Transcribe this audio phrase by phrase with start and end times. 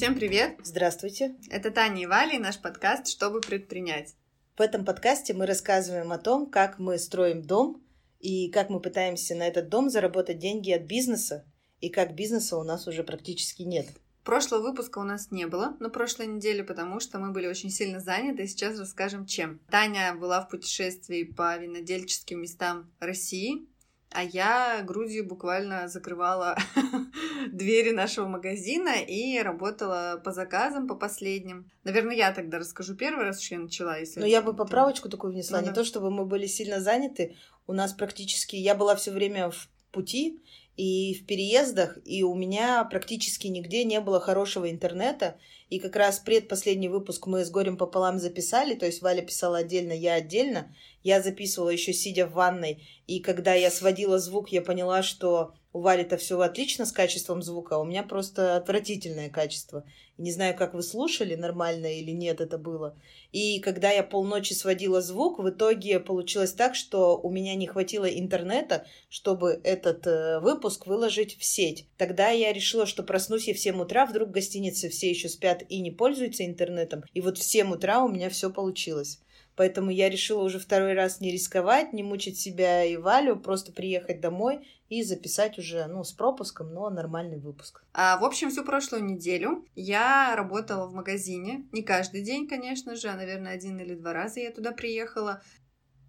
[0.00, 0.56] Всем привет!
[0.62, 1.34] Здравствуйте!
[1.50, 4.14] Это Таня и Валя и наш подкаст «Чтобы предпринять».
[4.56, 7.84] В этом подкасте мы рассказываем о том, как мы строим дом
[8.18, 11.44] и как мы пытаемся на этот дом заработать деньги от бизнеса,
[11.82, 13.88] и как бизнеса у нас уже практически нет.
[14.24, 18.00] Прошлого выпуска у нас не было на прошлой неделе, потому что мы были очень сильно
[18.00, 19.60] заняты, и сейчас расскажем, чем.
[19.70, 23.68] Таня была в путешествии по винодельческим местам России,
[24.12, 26.56] а я грудью буквально закрывала
[27.52, 31.70] двери нашего магазина и работала по заказам, по последним.
[31.84, 33.98] Наверное, я тогда расскажу первый раз, что я начала.
[33.98, 35.58] Если Но я бы поправочку такую внесла.
[35.60, 35.76] Ну, не да.
[35.76, 37.36] то, чтобы мы были сильно заняты.
[37.68, 38.56] У нас практически...
[38.56, 40.40] Я была все время в пути,
[40.80, 45.36] и в переездах, и у меня практически нигде не было хорошего интернета.
[45.68, 49.92] И как раз предпоследний выпуск мы с горем пополам записали, то есть Валя писала отдельно,
[49.92, 50.74] я отдельно.
[51.02, 55.80] Я записывала еще сидя в ванной, и когда я сводила звук, я поняла, что у
[55.80, 59.84] Вали-то все отлично с качеством звука, а у меня просто отвратительное качество.
[60.18, 62.96] Не знаю, как вы слушали, нормально или нет это было.
[63.32, 68.04] И когда я полночи сводила звук, в итоге получилось так, что у меня не хватило
[68.04, 71.86] интернета, чтобы этот э, выпуск выложить в сеть.
[71.96, 75.62] Тогда я решила, что проснусь я в 7 утра, вдруг в гостинице все еще спят
[75.68, 77.04] и не пользуются интернетом.
[77.14, 79.20] И вот в 7 утра у меня все получилось.
[79.56, 84.20] Поэтому я решила уже второй раз не рисковать, не мучить себя и Валю, просто приехать
[84.20, 87.84] домой и записать уже, ну, с пропуском, но нормальный выпуск.
[87.92, 91.64] А, в общем, всю прошлую неделю я работала в магазине.
[91.72, 95.42] Не каждый день, конечно же, а, наверное, один или два раза я туда приехала.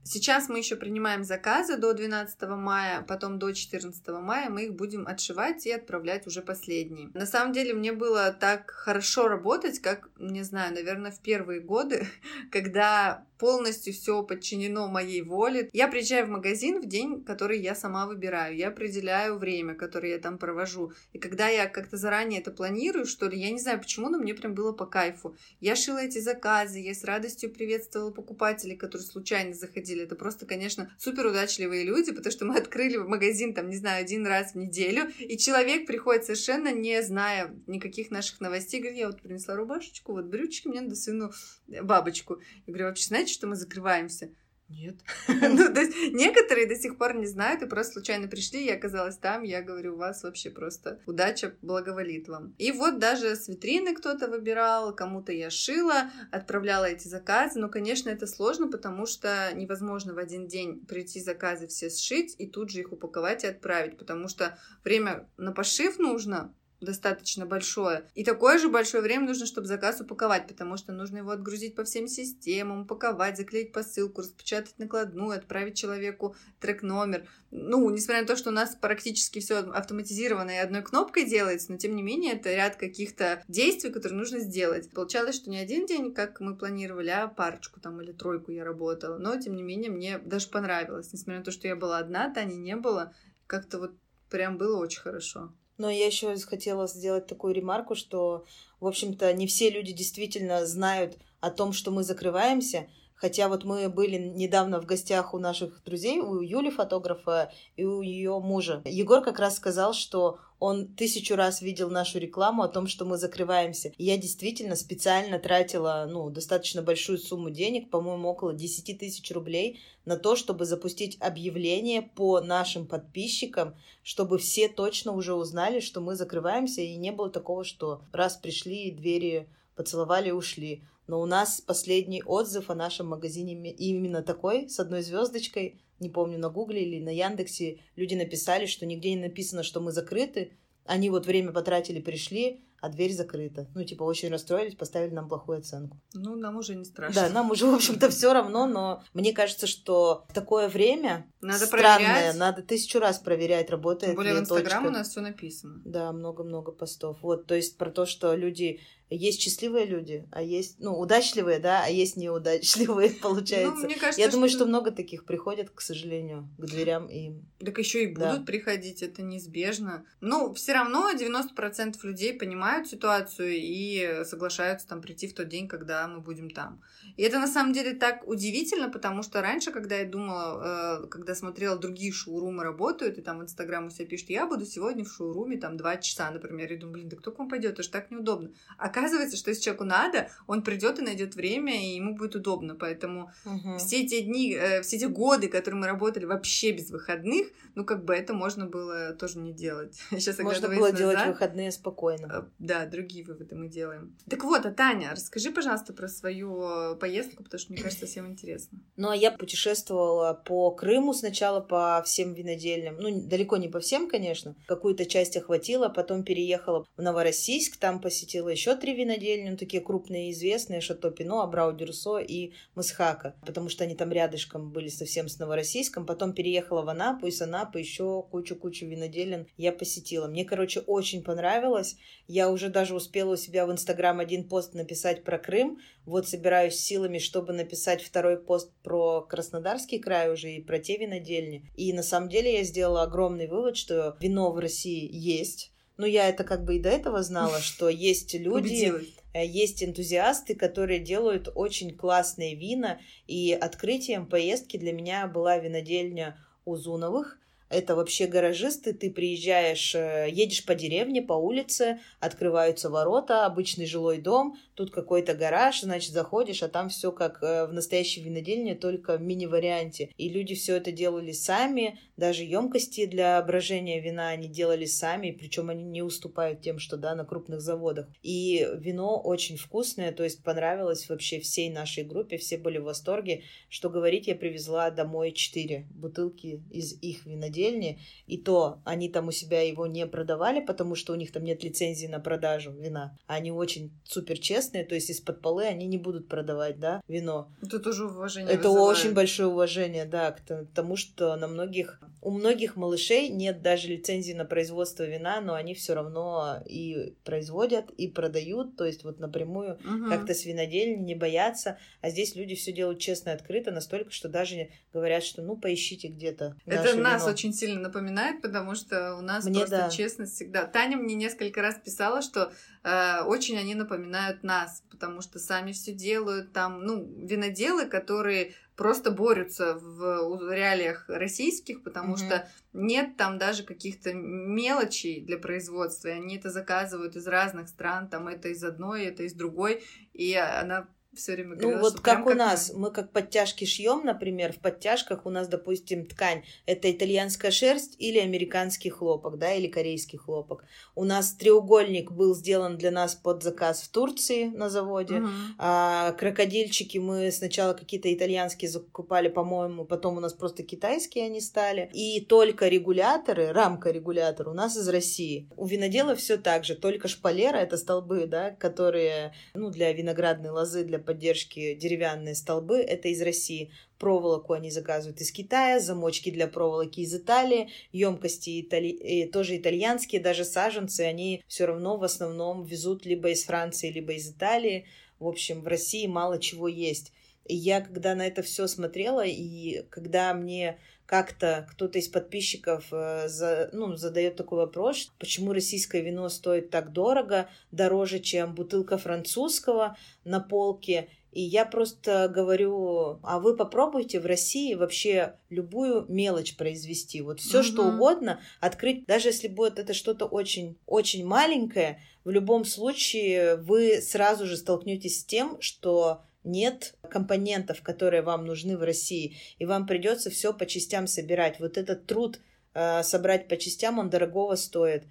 [0.04, 5.08] Сейчас мы еще принимаем заказы до 12 мая, потом до 14 мая мы их будем
[5.08, 7.10] отшивать и отправлять уже последние.
[7.14, 12.08] На самом деле мне было так хорошо работать, как, не знаю, наверное, в первые годы,
[12.52, 15.68] когда полностью все подчинено моей воле.
[15.74, 18.56] Я приезжаю в магазин в день, который я сама выбираю.
[18.56, 20.92] Я определяю время, которое я там провожу.
[21.12, 24.36] И когда я как-то заранее это планирую, что ли, я не знаю почему, но мне
[24.36, 25.36] прям было по кайфу.
[25.59, 29.91] Я шила эти заказы, я с радостью приветствовала покупателей, которые случайно заходили.
[30.00, 34.25] Это просто, конечно, супер удачливые люди, потому что мы открыли магазин, там, не знаю, один
[34.25, 39.22] раз в неделю, и человек приходит совершенно не зная никаких наших новостей, говорит, я вот
[39.22, 41.31] принесла рубашечку, вот брючки, мне надо сыну
[41.68, 42.40] бабочку.
[42.66, 44.34] Я говорю, вообще, знаете, что мы закрываемся?
[44.72, 44.96] Нет.
[45.28, 49.18] ну, то есть некоторые до сих пор не знают и просто случайно пришли, я оказалась
[49.18, 52.56] там, я говорю, у вас вообще просто удача благоволит вам.
[52.58, 58.10] И вот даже с витрины кто-то выбирал, кому-то я шила, отправляла эти заказы, но, конечно,
[58.10, 62.80] это сложно, потому что невозможно в один день прийти заказы все сшить и тут же
[62.80, 68.09] их упаковать и отправить, потому что время на пошив нужно, достаточно большое.
[68.16, 71.84] И такое же большое время нужно, чтобы заказ упаковать, потому что нужно его отгрузить по
[71.84, 77.28] всем системам, упаковать, заклеить посылку, распечатать накладную, отправить человеку трек-номер.
[77.52, 81.78] Ну, несмотря на то, что у нас практически все автоматизировано и одной кнопкой делается, но
[81.78, 84.90] тем не менее это ряд каких-то действий, которые нужно сделать.
[84.92, 89.18] Получалось, что не один день, как мы планировали, а парочку там или тройку я работала.
[89.18, 91.12] Но, тем не менее, мне даже понравилось.
[91.13, 93.13] Несмотря на то, что я была одна, Тани не было,
[93.48, 93.92] как-то вот
[94.30, 95.53] прям было очень хорошо.
[95.81, 98.46] Но я еще хотела сделать такую ремарку, что,
[98.80, 102.88] в общем-то, не все люди действительно знают о том, что мы закрываемся.
[103.22, 108.02] Хотя вот мы были недавно в гостях у наших друзей, у Юли фотографа и у
[108.02, 108.82] ее мужа.
[108.84, 113.18] Егор как раз сказал, что он тысячу раз видел нашу рекламу о том, что мы
[113.18, 113.94] закрываемся.
[114.00, 119.80] И я действительно специально тратила, ну, достаточно большую сумму денег, по-моему, около 10 тысяч рублей,
[120.04, 126.16] на то, чтобы запустить объявление по нашим подписчикам, чтобы все точно уже узнали, что мы
[126.16, 130.84] закрываемся, и не было такого, что раз пришли, двери поцеловали и ушли.
[131.12, 136.40] Но у нас последний отзыв о нашем магазине именно такой, с одной звездочкой не помню,
[136.40, 140.58] на Гугле или на Яндексе люди написали, что нигде не написано, что мы закрыты.
[140.86, 143.68] Они вот время потратили, пришли, а дверь закрыта.
[143.76, 145.98] Ну, типа, очень расстроились, поставили нам плохую оценку.
[146.16, 147.22] Ну, нам уже не страшно.
[147.22, 152.14] Да, нам уже, в общем-то, все равно, но мне кажется, что такое время надо странное,
[152.14, 152.36] проверять.
[152.38, 155.81] надо тысячу раз проверять, работает Тем более в Инстаграм у нас все написано.
[155.86, 157.19] Да, много-много постов.
[157.22, 158.80] Вот, то есть про то, что люди
[159.16, 163.81] есть счастливые люди, а есть, ну, удачливые, да, а есть неудачливые, получается.
[163.81, 164.60] Ну, мне кажется, Я думаю, что...
[164.60, 167.34] что много таких приходят, к сожалению, к дверям и...
[167.63, 168.44] Так еще и будут да.
[168.44, 170.06] приходить, это неизбежно.
[170.22, 176.07] Ну, все равно 90% людей понимают ситуацию и соглашаются там прийти в тот день, когда
[176.07, 176.81] мы будем там.
[177.18, 181.36] И это на самом деле так удивительно, потому что раньше, когда я думала, э, когда
[181.36, 185.12] смотрела, другие шоурумы работают, и там в Инстаграм у себя пишут, я буду сегодня в
[185.12, 187.90] шоуруме там два часа, например, я думаю, блин, да кто к вам пойдет, это же
[187.90, 188.52] так неудобно.
[188.78, 192.75] А оказывается, что если человеку надо, он придет и найдет время, и ему будет удобно.
[192.75, 193.77] Поэтому угу.
[193.77, 198.06] все эти дни, э, все эти годы, которые мы работали вообще без выходных, ну, как
[198.06, 200.00] бы это можно было тоже не делать.
[200.12, 202.25] Сейчас можно было назад, делать выходные спокойно.
[202.31, 204.15] Э, да, другие выводы мы делаем.
[204.30, 208.80] Так вот, а Таня, расскажи, пожалуйста, про свою поездку, потому что мне кажется, всем интересно.
[209.01, 212.97] Ну, а я путешествовала по Крыму сначала по всем винодельням.
[213.00, 214.56] Ну, далеко не по всем, конечно.
[214.68, 220.32] Какую-то часть охватила, потом переехала в Новороссийск, там посетила еще три винодельни, ну, такие крупные
[220.32, 225.40] известные, Шато Пино, Абрау Дюрсо и Мысхака, потому что они там рядышком были совсем с
[225.40, 226.06] Новороссийском.
[226.06, 230.28] Потом переехала в Анапу, и с Анапы еще кучу-кучу виноделин я посетила.
[230.28, 231.98] Мне, короче, очень понравилось.
[232.28, 235.80] Я уже даже успела у себя в Инстаграм один пост написать про Крым.
[236.06, 241.70] Вот собираюсь силами, чтобы написать второй пост про Краснодарский край уже и про те винодельни.
[241.76, 245.70] И на самом деле я сделала огромный вывод, что вино в России есть.
[246.01, 248.92] Ну, я это как бы и до этого знала, что есть люди,
[249.33, 253.00] э, есть энтузиасты, которые делают очень классные вина.
[253.27, 257.38] И открытием поездки для меня была винодельня Узуновых.
[257.71, 264.18] Это вообще гаражисты, ты приезжаешь, э, едешь по деревне, по улице, открываются ворота, обычный жилой
[264.18, 269.15] дом, тут какой-то гараж, значит, заходишь, а там все как э, в настоящей винодельне, только
[269.15, 270.09] в мини-варианте.
[270.18, 275.69] И люди все это делали сами, даже емкости для брожения вина они делали сами, причем
[275.69, 278.07] они не уступают тем, что да, на крупных заводах.
[278.21, 283.44] И вино очень вкусное, то есть понравилось вообще всей нашей группе, все были в восторге.
[283.69, 289.28] Что говорить, я привезла домой 4 бутылки из их винодельни винодельни, и то они там
[289.28, 293.18] у себя его не продавали, потому что у них там нет лицензии на продажу вина.
[293.28, 297.50] Они очень супер честные, то есть из-под полы они не будут продавать, да, вино.
[297.62, 298.98] Это тоже уважение Это вызывает.
[298.98, 304.34] очень большое уважение, да, к тому, что на многих, у многих малышей нет даже лицензии
[304.34, 309.75] на производство вина, но они все равно и производят, и продают, то есть вот напрямую
[309.75, 310.10] угу.
[310.10, 314.30] как-то с винодельни не боятся, а здесь люди все делают честно и открыто, настолько, что
[314.30, 316.56] даже говорят, что ну поищите где-то.
[316.66, 317.34] Это нас вино.
[317.34, 319.89] очень очень сильно напоминает, потому что у нас мне просто да.
[319.89, 320.65] честность всегда.
[320.65, 322.51] Таня мне несколько раз писала, что
[322.83, 329.12] э, очень они напоминают нас, потому что сами все делают там, ну, виноделы, которые просто
[329.12, 332.25] борются в реалиях российских, потому mm-hmm.
[332.25, 338.07] что нет там даже каких-то мелочей для производства, и они это заказывают из разных стран,
[338.07, 339.83] там это из одной, это из другой,
[340.13, 342.80] и она все время говорила, Ну вот как у нас, мы...
[342.80, 348.18] мы как подтяжки шьем, например, в подтяжках у нас, допустим, ткань это итальянская шерсть или
[348.18, 350.63] американский хлопок, да, или корейский хлопок.
[350.96, 355.16] У нас треугольник был сделан для нас под заказ в Турции на заводе.
[355.16, 355.30] Угу.
[355.58, 361.90] А крокодильчики мы сначала какие-то итальянские закупали, по-моему, потом у нас просто китайские они стали.
[361.94, 365.50] И только регуляторы, рамка регулятор у нас из России.
[365.57, 370.84] У винодела все так же, только шпалера это столбы, да, которые, ну, для виноградной лозы,
[370.84, 373.71] для поддержки деревянные столбы, это из России.
[373.98, 379.30] Проволоку они заказывают из Китая, замочки для проволоки из Италии, емкости итали...
[379.31, 384.30] тоже итальянские, даже саженцы они все равно в основном везут либо из Франции, либо из
[384.30, 384.86] Италии.
[385.19, 387.13] В общем, в России мало чего есть.
[387.45, 390.80] И я, когда на это все смотрела, и когда мне
[391.12, 396.94] как-то кто-то из подписчиков э, за, ну, задает такой вопрос, почему российское вино стоит так
[396.94, 401.10] дорого, дороже, чем бутылка французского на полке.
[401.34, 407.21] И я просто говорю, а вы попробуйте в России вообще любую мелочь произвести.
[407.21, 407.66] Вот все, угу.
[407.66, 414.00] что угодно, открыть, даже если будет это что-то очень, очень маленькое, в любом случае вы
[414.02, 419.86] сразу же столкнетесь с тем, что нет компонентов, которые вам нужны в России, и вам
[419.86, 421.60] придется все по частям собирать.
[421.60, 422.40] Вот этот труд
[422.73, 425.04] собрать по частям, он дорогого стоит.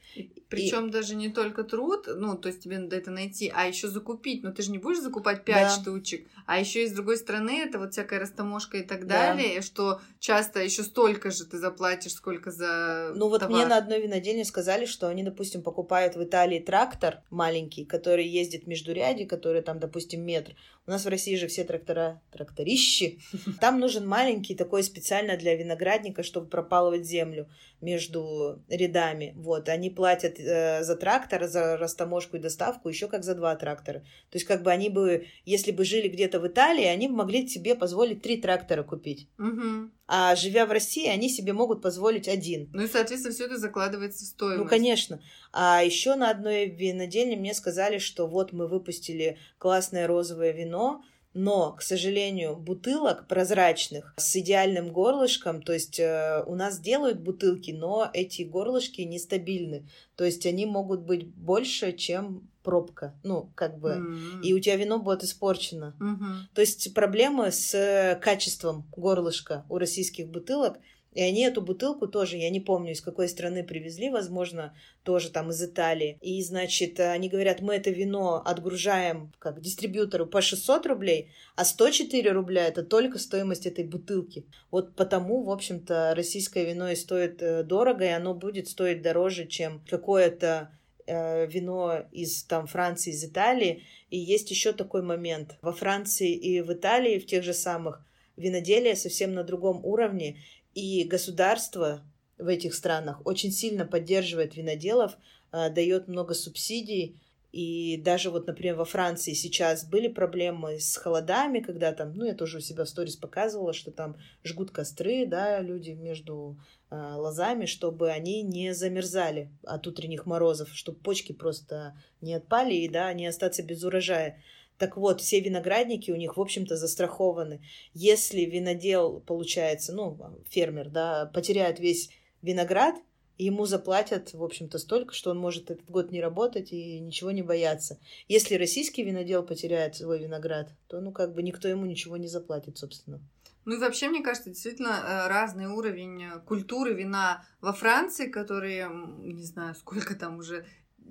[0.49, 0.91] Причем и...
[0.91, 4.43] даже не только труд, ну, то есть тебе надо это найти, а еще закупить.
[4.43, 5.69] Но ты же не будешь закупать 5 да.
[5.71, 6.27] штучек.
[6.47, 9.35] А еще и с другой стороны, это вот всякая растаможка и так да.
[9.35, 13.13] далее, что часто еще столько же ты заплатишь, сколько за.
[13.15, 13.55] Ну, вот товар.
[13.55, 18.67] мне на одной винодельне сказали, что они, допустим, покупают в Италии трактор маленький, который ездит
[18.67, 20.57] между ряди, который там, допустим, метр.
[20.87, 23.21] У нас в России же все трактора тракторищи.
[23.61, 27.49] Там нужен маленький такой специально для виноградника, чтобы пропалывать землю
[27.81, 29.33] между рядами.
[29.37, 34.01] Вот, они платят э, за трактор, за растаможку и доставку еще как за два трактора.
[34.31, 37.47] То есть, как бы они бы, если бы жили где-то в Италии, они бы могли
[37.49, 39.29] себе позволить три трактора купить.
[39.39, 39.91] Угу.
[40.07, 42.69] А живя в России, они себе могут позволить один.
[42.73, 44.63] Ну и, соответственно, все это закладывается в стоимость.
[44.63, 45.23] Ну, конечно.
[45.53, 51.03] А еще на одной винодельне мне сказали, что вот мы выпустили классное розовое вино,
[51.33, 57.71] но, к сожалению, бутылок прозрачных с идеальным горлышком, то есть э, у нас делают бутылки,
[57.71, 59.87] но эти горлышки нестабильны.
[60.17, 64.41] То есть они могут быть больше, чем пробка, ну, как бы, М.
[64.43, 65.95] и у тебя вино будет испорчено.
[65.99, 66.49] Мгм.
[66.53, 70.79] То есть проблемы с э, качеством горлышка у российских бутылок,
[71.13, 75.51] и они эту бутылку тоже, я не помню, из какой страны привезли, возможно, тоже там
[75.51, 76.17] из Италии.
[76.21, 82.31] И, значит, они говорят, мы это вино отгружаем как дистрибьютору по 600 рублей, а 104
[82.31, 84.47] рубля это только стоимость этой бутылки.
[84.71, 89.47] Вот потому, в общем-то, российское вино и стоит э, дорого, и оно будет стоить дороже,
[89.47, 90.71] чем какое-то
[91.07, 93.83] э, вино из там Франции, из Италии.
[94.11, 95.57] И есть еще такой момент.
[95.61, 98.05] Во Франции и в Италии, в тех же самых,
[98.41, 100.39] виноделие совсем на другом уровне.
[100.75, 102.03] И государство
[102.39, 105.17] в этих странах очень сильно поддерживает виноделов,
[105.53, 107.21] э, дает много субсидий.
[107.53, 112.35] И даже вот, например, во Франции сейчас были проблемы с холодами, когда там, ну, я
[112.35, 116.61] тоже у себя в сторис показывала, что там жгут костры, да, люди между
[116.91, 122.89] э, лозами, чтобы они не замерзали от утренних морозов, чтобы почки просто не отпали и,
[122.89, 124.41] да, не остаться без урожая.
[124.81, 127.61] Так вот, все виноградники у них, в общем-то, застрахованы.
[127.93, 130.19] Если винодел, получается, ну,
[130.49, 132.09] фермер, да, потеряет весь
[132.41, 132.95] виноград,
[133.37, 137.43] ему заплатят, в общем-то, столько, что он может этот год не работать и ничего не
[137.43, 137.99] бояться.
[138.27, 142.79] Если российский винодел потеряет свой виноград, то, ну, как бы никто ему ничего не заплатит,
[142.79, 143.21] собственно.
[143.67, 148.89] Ну и вообще, мне кажется, действительно э, разный уровень э, культуры вина во Франции, которые,
[149.19, 150.65] не знаю, сколько там уже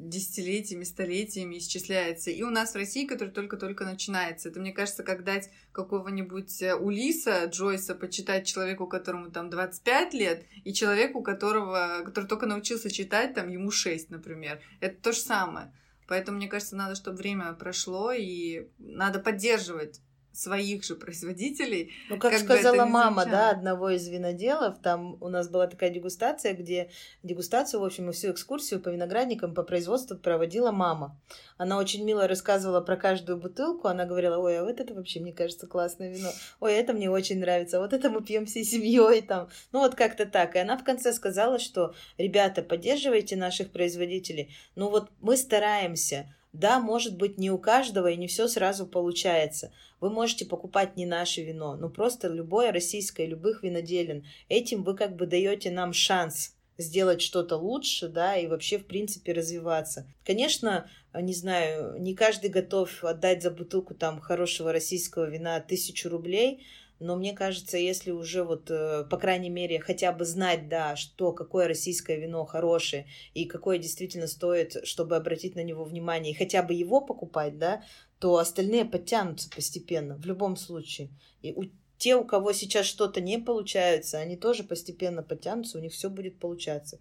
[0.08, 2.32] десятилетиями, столетиями исчисляется.
[2.32, 4.50] И у нас в России, который только-только начинается.
[4.50, 10.46] Это, мне кажется, как дать какого-нибудь э, Улиса, Джойса, почитать человеку, которому там 25 лет,
[10.64, 14.62] и человеку, которого, который только научился читать, там, ему 6, например.
[14.80, 15.74] Это то же самое.
[16.08, 20.02] Поэтому, мне кажется, надо, чтобы время прошло, и надо поддерживать
[20.40, 21.92] своих же производителей.
[22.10, 26.54] Ну, как, Как сказала мама, да, одного из виноделов, там у нас была такая дегустация,
[26.54, 26.90] где
[27.24, 31.20] дегустацию, в общем, и всю экскурсию по виноградникам, по производству проводила мама.
[31.58, 35.34] Она очень мило рассказывала про каждую бутылку, она говорила, ой, а вот это вообще, мне
[35.34, 36.30] кажется, классное вино,
[36.62, 39.96] ой, это мне очень нравится, а вот это мы пьем всей семьей, там, ну вот
[39.96, 40.56] как-то так.
[40.56, 46.80] И она в конце сказала, что, ребята, поддерживайте наших производителей, ну вот мы стараемся, да,
[46.80, 49.72] может быть, не у каждого и не все сразу получается.
[50.00, 54.26] Вы можете покупать не наше вино, но просто любое российское, любых виноделин.
[54.48, 59.34] Этим вы как бы даете нам шанс сделать что-то лучше, да, и вообще, в принципе,
[59.34, 60.08] развиваться.
[60.26, 66.66] Конечно, не знаю, не каждый готов отдать за бутылку там хорошего российского вина тысячу рублей,
[67.00, 71.32] но мне кажется, если уже вот, э, по крайней мере, хотя бы знать, да, что,
[71.32, 76.62] какое российское вино хорошее и какое действительно стоит, чтобы обратить на него внимание, и хотя
[76.62, 77.84] бы его покупать, да,
[78.20, 81.10] то остальные подтянутся постепенно, в любом случае.
[81.42, 81.66] И у
[81.98, 86.40] те, у кого сейчас что-то не получается, они тоже постепенно подтянутся, у них все будет
[86.40, 87.00] получаться.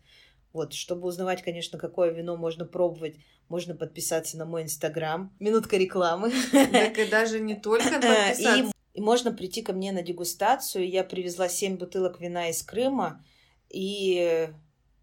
[0.53, 3.17] Вот, чтобы узнавать, конечно, какое вино можно пробовать,
[3.49, 5.33] можно подписаться на мой инстаграм.
[5.39, 6.33] Минутка рекламы.
[6.53, 8.57] Так и даже не только подписаться.
[8.57, 10.89] и можно прийти ко мне на дегустацию.
[10.89, 13.25] Я привезла 7 бутылок вина из Крыма
[13.69, 14.51] и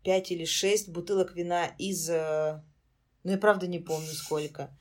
[0.03, 2.09] 5 или 6 бутылок вина из...
[2.09, 2.61] э,
[3.23, 4.77] Ну, я правда не помню сколько.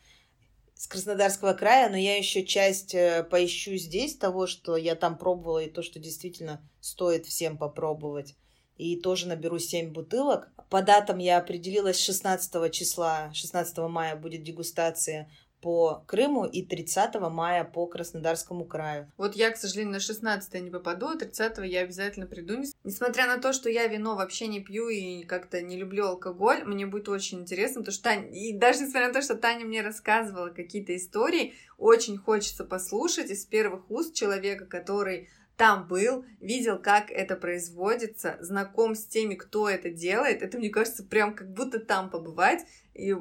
[0.74, 5.60] С Краснодарского края, но я еще часть э, поищу здесь того, что я там пробовала,
[5.60, 8.34] и то, что действительно стоит всем попробовать.
[8.76, 10.50] И тоже наберу 7 бутылок.
[10.68, 15.30] По датам я определилась 16 числа, 16 мая будет дегустация
[15.64, 19.10] по Крыму и 30 мая по Краснодарскому краю.
[19.16, 22.58] Вот я, к сожалению, на 16 не попаду, а 30 я обязательно приду.
[22.58, 26.64] Нес- Несмотря на то, что я вино вообще не пью и как-то не люблю алкоголь,
[26.64, 29.80] мне будет очень интересно, потому что Таня, и даже несмотря на то, что Таня мне
[29.80, 37.10] рассказывала какие-то истории, очень хочется послушать из первых уст человека, который там был, видел, как
[37.10, 40.42] это производится, знаком с теми, кто это делает.
[40.42, 42.60] Это, мне кажется, прям как будто там побывать.
[42.94, 43.12] И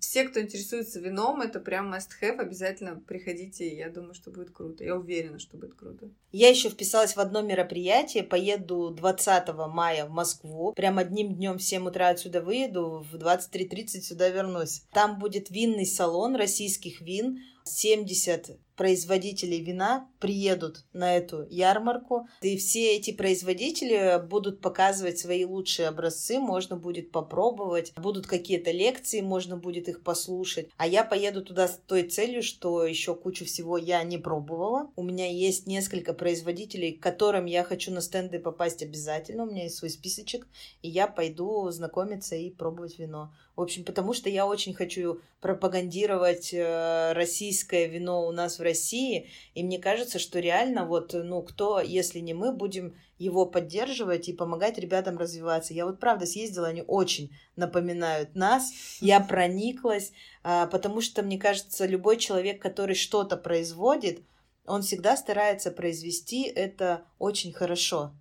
[0.00, 2.38] все, кто интересуется вином, это прям must-have.
[2.38, 4.82] Обязательно приходите, я думаю, что будет круто.
[4.84, 6.10] Я уверена, что будет круто.
[6.32, 10.72] Я еще вписалась в одно мероприятие, поеду 20 мая в Москву.
[10.72, 14.82] Прям одним днем в 7 утра отсюда выеду, в 23.30 сюда вернусь.
[14.92, 17.38] Там будет винный салон российских вин.
[17.64, 22.26] 70 производителей вина приедут на эту ярмарку.
[22.40, 27.92] И все эти производители будут показывать свои лучшие образцы, можно будет попробовать.
[27.94, 30.68] Будут какие-то лекции, можно будет их послушать.
[30.78, 34.90] А я поеду туда с той целью, что еще кучу всего я не пробовала.
[34.96, 39.44] У меня есть несколько производителей, к которым я хочу на стенды попасть обязательно.
[39.44, 40.48] У меня есть свой списочек,
[40.82, 43.32] и я пойду знакомиться и пробовать вино.
[43.54, 49.28] В общем, потому что я очень хочу пропагандировать э, российское вино у нас в России.
[49.54, 54.32] И мне кажется, что реально вот, ну, кто, если не мы, будем его поддерживать и
[54.32, 55.74] помогать ребятам развиваться.
[55.74, 58.72] Я вот правда съездила, они очень напоминают нас.
[59.00, 64.22] Я прониклась, а, потому что, мне кажется, любой человек, который что-то производит,
[64.66, 68.12] он всегда старается произвести это очень хорошо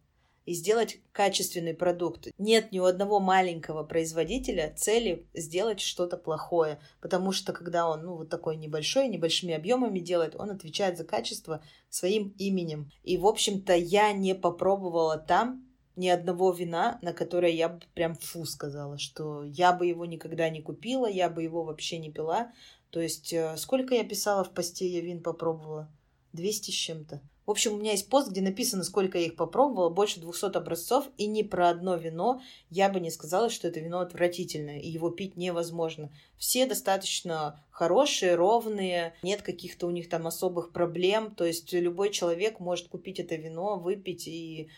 [0.45, 2.27] и сделать качественный продукт.
[2.37, 8.15] Нет ни у одного маленького производителя цели сделать что-то плохое, потому что когда он ну,
[8.15, 12.91] вот такой небольшой, небольшими объемами делает, он отвечает за качество своим именем.
[13.03, 18.15] И, в общем-то, я не попробовала там ни одного вина, на которое я бы прям
[18.15, 22.51] фу сказала, что я бы его никогда не купила, я бы его вообще не пила.
[22.89, 25.89] То есть, э, сколько я писала в посте, я вин попробовала?
[26.33, 27.21] 200 с чем-то.
[27.45, 31.09] В общем, у меня есть пост, где написано, сколько я их попробовала, больше 200 образцов,
[31.17, 35.09] и ни про одно вино я бы не сказала, что это вино отвратительное, и его
[35.09, 36.11] пить невозможно.
[36.37, 42.59] Все достаточно хорошие, ровные, нет каких-то у них там особых проблем, то есть любой человек
[42.59, 44.69] может купить это вино, выпить и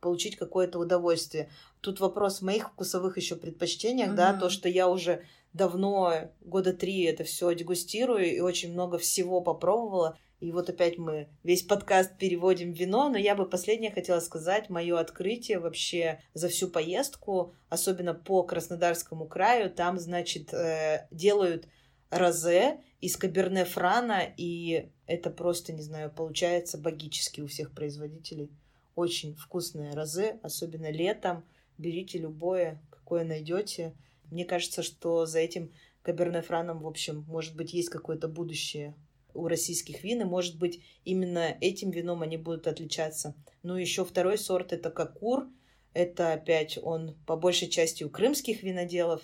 [0.00, 1.50] получить какое-то удовольствие.
[1.80, 4.16] Тут вопрос в моих вкусовых еще предпочтениях, mm-hmm.
[4.16, 9.40] да, то, что я уже давно, года три это все дегустирую и очень много всего
[9.40, 10.18] попробовала.
[10.38, 14.98] И вот опять мы весь подкаст переводим вино, но я бы последнее хотела сказать, мое
[14.98, 21.68] открытие вообще за всю поездку, особенно по Краснодарскому краю, там, значит, э, делают
[22.10, 28.50] розе из каберне франа, и это просто, не знаю, получается богически у всех производителей.
[28.94, 31.44] Очень вкусное розе, особенно летом.
[31.78, 33.94] Берите любое, какое найдете.
[34.30, 38.94] Мне кажется, что за этим каберне франом, в общем, может быть, есть какое-то будущее
[39.36, 43.34] у российских вин, и, может быть, именно этим вином они будут отличаться.
[43.62, 45.48] Ну, еще второй сорт это Кокур.
[45.92, 49.22] Это опять он по большей части у крымских виноделов.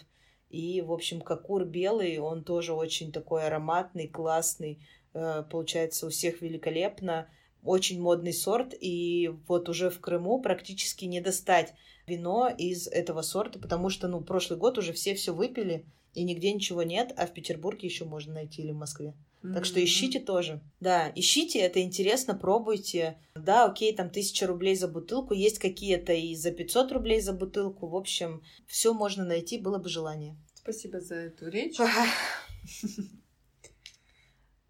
[0.49, 4.87] И, в общем, Кокур белый, он тоже очень такой ароматный, классный.
[5.15, 7.29] Э, получается, у всех великолепно.
[7.63, 8.75] Очень модный сорт.
[8.79, 11.75] И вот уже в Крыму практически не достать
[12.07, 16.53] вино из этого сорта, потому что, ну, прошлый год уже все все выпили, и нигде
[16.53, 19.15] ничего нет, а в Петербурге еще можно найти или в Москве.
[19.43, 20.61] Так что ищите тоже.
[20.79, 23.19] Да, ищите, это интересно, пробуйте.
[23.35, 27.89] Да, окей, там тысяча рублей за бутылку, есть какие-то и за 500 рублей за бутылку.
[27.89, 30.37] В общем, все можно найти, было бы желание.
[30.55, 31.79] Спасибо за эту речь.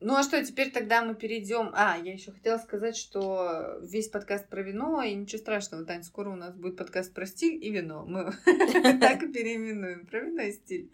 [0.04, 1.70] Ну а что, теперь тогда мы перейдем.
[1.74, 6.30] А, я еще хотела сказать, что весь подкаст про вино, и ничего страшного, Тань, скоро
[6.30, 8.04] у нас будет подкаст про стиль и вино.
[8.04, 8.32] Мы
[9.00, 10.06] так и переименуем.
[10.06, 10.90] Про вино и стиль.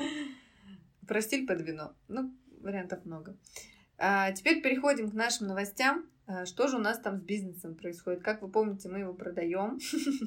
[1.07, 1.95] Про стиль под вино.
[2.09, 3.35] Ну, вариантов много.
[3.99, 6.07] А, теперь переходим к нашим новостям.
[6.27, 8.23] А, что же у нас там с бизнесом происходит?
[8.23, 9.79] Как вы помните, мы его продаем,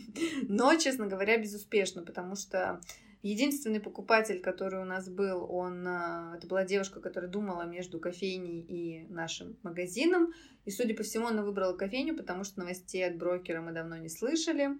[0.49, 2.81] но, честно говоря, безуспешно, потому что
[3.21, 8.59] единственный покупатель, который у нас был, он, а, это была девушка, которая думала между кофейней
[8.59, 10.33] и нашим магазином,
[10.65, 14.09] и, судя по всему, она выбрала кофейню, потому что новостей от брокера мы давно не
[14.09, 14.77] слышали.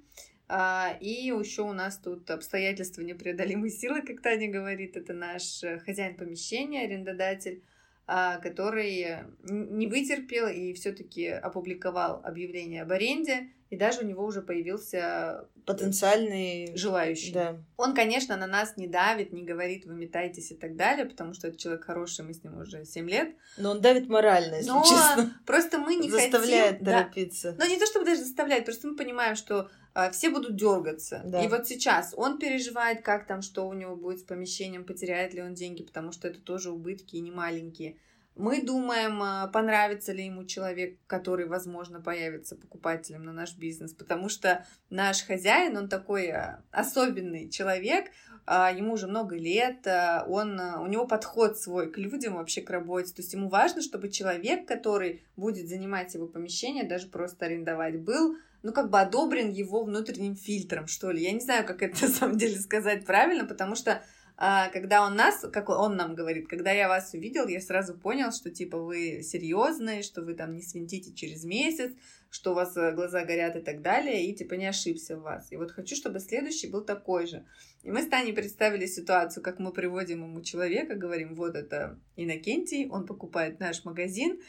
[0.99, 6.17] И еще у нас тут обстоятельства непреодолимой силы, как Таня говорит, это наш э, хозяин
[6.17, 7.71] помещения, арендодатель, а,
[8.05, 15.47] который не вытерпел и все-таки опубликовал объявление об аренде, и даже у него уже появился
[15.65, 17.31] потенциальный желающий.
[17.31, 17.63] Да.
[17.77, 21.47] Он, конечно, на нас не давит, не говорит, вы метайтесь и так далее, потому что
[21.47, 23.33] это человек хороший, мы с ним уже 7 лет.
[23.57, 25.41] Но он давит морально, если Но честно.
[25.45, 26.85] Просто мы не заставляет хотим...
[26.85, 27.51] торопиться.
[27.53, 27.63] Да.
[27.63, 29.69] Но не то чтобы даже заставляет, просто мы понимаем, что а,
[30.11, 31.21] все будут дергаться.
[31.25, 31.43] Да.
[31.43, 35.41] И вот сейчас он переживает, как там, что у него будет с помещением, потеряет ли
[35.41, 37.97] он деньги, потому что это тоже убытки и не маленькие.
[38.35, 44.29] Мы думаем, а, понравится ли ему человек, который, возможно, появится покупателем на наш бизнес, потому
[44.29, 48.09] что наш хозяин, он такой а, особенный человек,
[48.47, 49.85] ему уже много лет,
[50.27, 53.13] он, у него подход свой к людям, вообще к работе.
[53.13, 58.35] То есть ему важно, чтобы человек, который будет занимать его помещение, даже просто арендовать, был
[58.63, 61.23] ну, как бы одобрен его внутренним фильтром, что ли.
[61.23, 64.03] Я не знаю, как это на самом деле сказать правильно, потому что
[64.37, 68.31] а, когда он нас, как он нам говорит, когда я вас увидел, я сразу понял,
[68.31, 71.91] что типа вы серьезные, что вы там не свинтите через месяц,
[72.31, 75.51] что у вас э, глаза горят и так далее, и типа не ошибся в вас.
[75.51, 77.45] И вот хочу, чтобы следующий был такой же.
[77.83, 82.87] И мы с Таней представили ситуацию, как мы приводим ему человека, говорим, вот это Иннокентий,
[82.87, 84.39] он покупает наш магазин,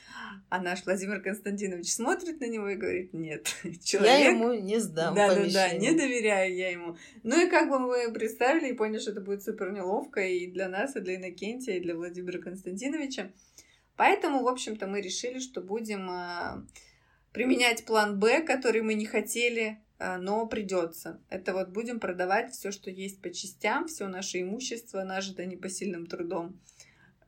[0.49, 3.53] а наш Владимир Константинович смотрит на него и говорит, нет,
[3.85, 4.19] человек...
[4.19, 6.97] Я ему не сдам Да, да, да, не доверяю я ему.
[7.25, 10.69] Ну и как бы мы представили и поняли, что это будет супер неловко и для
[10.69, 13.33] нас, и для Иннокентия, и для Владимира Константиновича.
[13.97, 16.65] Поэтому, в общем-то, мы решили, что будем а,
[17.33, 21.21] применять план Б, который мы не хотели, а, но придется.
[21.29, 26.61] Это вот будем продавать все, что есть по частям, все наше имущество, нажито непосильным трудом.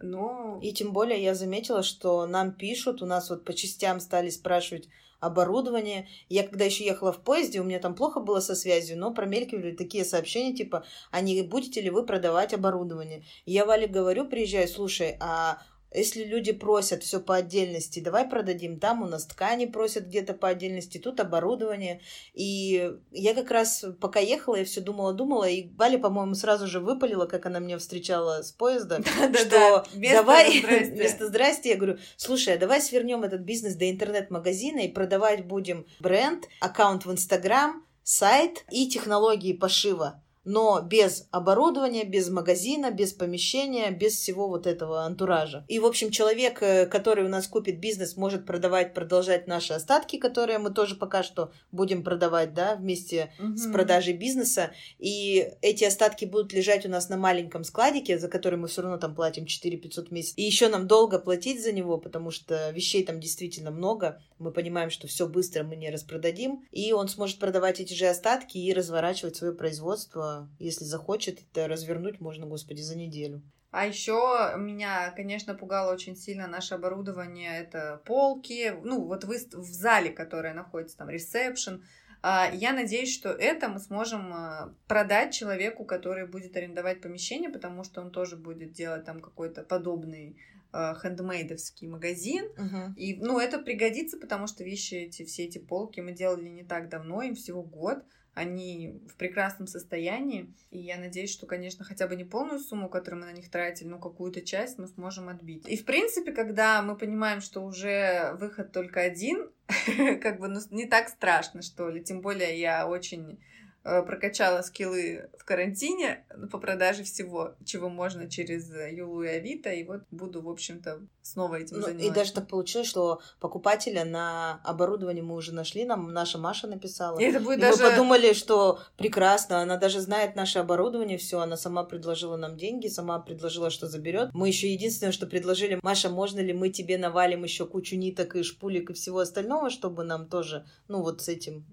[0.01, 0.59] но...
[0.62, 4.88] И тем более я заметила, что нам пишут, у нас вот по частям стали спрашивать
[5.21, 6.09] оборудование.
[6.29, 9.73] Я когда еще ехала в поезде, у меня там плохо было со связью, но промелькивали
[9.73, 13.25] такие сообщения, типа, а не будете ли вы продавать оборудование?
[13.45, 15.62] И я Вале говорю, приезжай, слушай, а
[15.94, 18.80] если люди просят все по отдельности, давай продадим.
[18.80, 22.00] Там у нас ткани просят где-то по отдельности, тут оборудование.
[22.35, 26.80] И я как раз пока ехала, я все думала, думала, и Валя, по-моему, сразу же
[26.80, 29.02] выпалила, как она меня встречала с поезда,
[29.35, 34.88] что давай вместо здрасте, я говорю, слушай, а давай свернем этот бизнес до интернет-магазина и
[34.88, 42.90] продавать будем бренд, аккаунт в Инстаграм, сайт и технологии пошива но без оборудования, без магазина,
[42.90, 45.64] без помещения, без всего вот этого антуража.
[45.68, 50.18] И, в общем, человек, э, который у нас купит бизнес, может продавать, продолжать наши остатки,
[50.18, 53.57] которые мы тоже пока что будем продавать, да, вместе угу.
[53.57, 54.72] с продажей бизнеса.
[54.98, 58.98] И эти остатки будут лежать у нас на маленьком складике, за который мы все равно
[58.98, 60.35] там платим 4 500 в месяц.
[60.37, 64.20] И еще нам долго платить за него, потому что вещей там действительно много.
[64.38, 66.64] Мы понимаем, что все быстро мы не распродадим.
[66.70, 72.20] И он сможет продавать эти же остатки и разворачивать свое производство если захочет, это развернуть
[72.20, 73.42] можно, господи, за неделю.
[73.75, 77.59] А еще меня, конечно, пугало очень сильно наше оборудование.
[77.59, 81.83] Это полки, ну вот вы в зале, которая находится там, ресепшн.
[82.23, 87.83] А, я надеюсь, что это мы сможем а, продать человеку, который будет арендовать помещение, потому
[87.83, 90.38] что он тоже будет делать там какой-то подобный
[90.73, 92.47] а, хендмейдовский магазин.
[92.57, 92.94] Uh-huh.
[92.97, 96.88] И, ну, это пригодится, потому что вещи эти, все эти полки мы делали не так
[96.88, 100.53] давно, им всего год они в прекрасном состоянии.
[100.70, 103.88] И я надеюсь, что, конечно, хотя бы не полную сумму, которую мы на них тратили,
[103.88, 105.68] но какую-то часть мы сможем отбить.
[105.68, 109.51] И, в принципе, когда мы понимаем, что уже выход только один,
[110.23, 112.03] как бы ну, не так страшно, что ли.
[112.03, 113.38] Тем более я очень
[113.87, 119.85] Э, прокачала скиллы в карантине по продаже всего, чего можно через Юлу и Авито, и
[119.85, 122.07] вот буду, в общем-то, снова этим ну, заниматься.
[122.07, 127.19] И даже так получилось, что покупателя на оборудование мы уже нашли, нам наша Маша написала.
[127.19, 127.83] И это будет и даже...
[127.83, 132.89] мы подумали, что прекрасно, она даже знает наше оборудование, все, она сама предложила нам деньги,
[132.89, 134.31] сама предложила, что заберет.
[134.35, 138.43] Мы еще единственное, что предложили, Маша, можно ли мы тебе навалим еще кучу ниток и
[138.43, 141.65] шпулек и всего остального, чтобы нам тоже, ну вот с этим,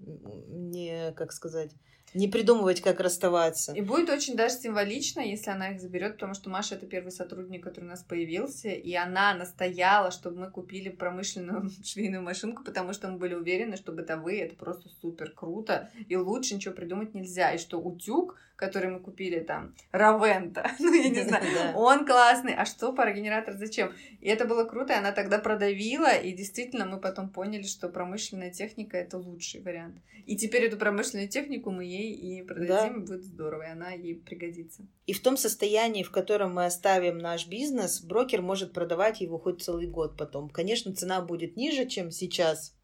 [0.48, 1.72] не, как сказать,
[2.14, 3.72] не придумывать, как расставаться.
[3.72, 7.62] И будет очень даже символично, если она их заберет, потому что Маша это первый сотрудник,
[7.62, 13.08] который у нас появился, и она настояла, чтобы мы купили промышленную швейную машинку, потому что
[13.08, 17.58] мы были уверены, что бытовые это просто супер круто, и лучше ничего придумать нельзя, и
[17.58, 21.44] что утюг, который мы купили там, Равента, ну я не знаю,
[21.74, 23.92] он классный, а что парогенератор зачем?
[24.20, 28.50] И это было круто, и она тогда продавила, и действительно мы потом поняли, что промышленная
[28.50, 29.96] техника это лучший вариант.
[30.26, 33.12] И теперь эту промышленную технику мы ей и продадим, да.
[33.12, 34.86] будет здорово, и она ей пригодится.
[35.06, 39.62] И в том состоянии, в котором мы оставим наш бизнес, брокер может продавать его хоть
[39.62, 40.48] целый год потом.
[40.48, 42.74] Конечно, цена будет ниже, чем сейчас,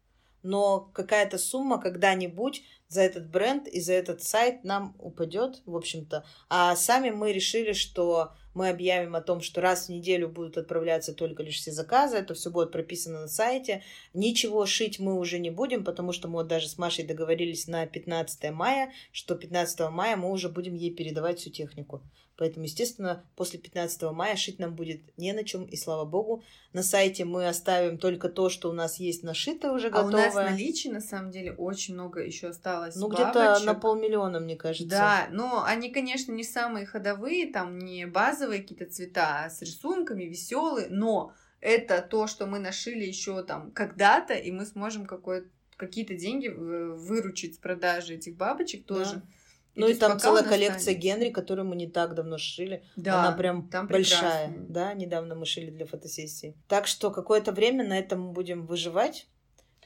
[0.43, 6.25] но какая-то сумма когда-нибудь за этот бренд и за этот сайт нам упадет, в общем-то.
[6.49, 11.13] А сами мы решили, что мы объявим о том, что раз в неделю будут отправляться
[11.13, 13.83] только лишь все заказы, это все будет прописано на сайте.
[14.13, 17.85] Ничего шить мы уже не будем, потому что мы вот даже с Машей договорились на
[17.85, 22.01] 15 мая, что 15 мая мы уже будем ей передавать всю технику.
[22.39, 26.41] Поэтому, естественно, после 15 мая шить нам будет не на чем, и слава богу.
[26.71, 30.27] На сайте мы оставим только то, что у нас есть нашито уже готовое.
[30.27, 34.39] А у нас наличии, на самом деле, очень много еще осталось Ну, где-то на полмиллиона,
[34.39, 34.87] мне кажется.
[34.87, 40.23] Да, но они, конечно, не самые ходовые, там не базовые какие-то цвета, а с рисунками,
[40.23, 46.15] веселые, но это то, что мы нашили еще там когда-то, и мы сможем какое какие-то
[46.15, 49.15] деньги выручить с продажи этих бабочек тоже.
[49.15, 49.23] Да.
[49.79, 52.83] Ну и, и там целая коллекция Генри, которую мы не так давно шили.
[52.95, 54.47] Да, Она прям там большая.
[54.47, 54.65] Прекрасно.
[54.69, 56.55] Да, недавно мы шили для фотосессии.
[56.67, 59.27] Так что какое-то время на этом мы будем выживать.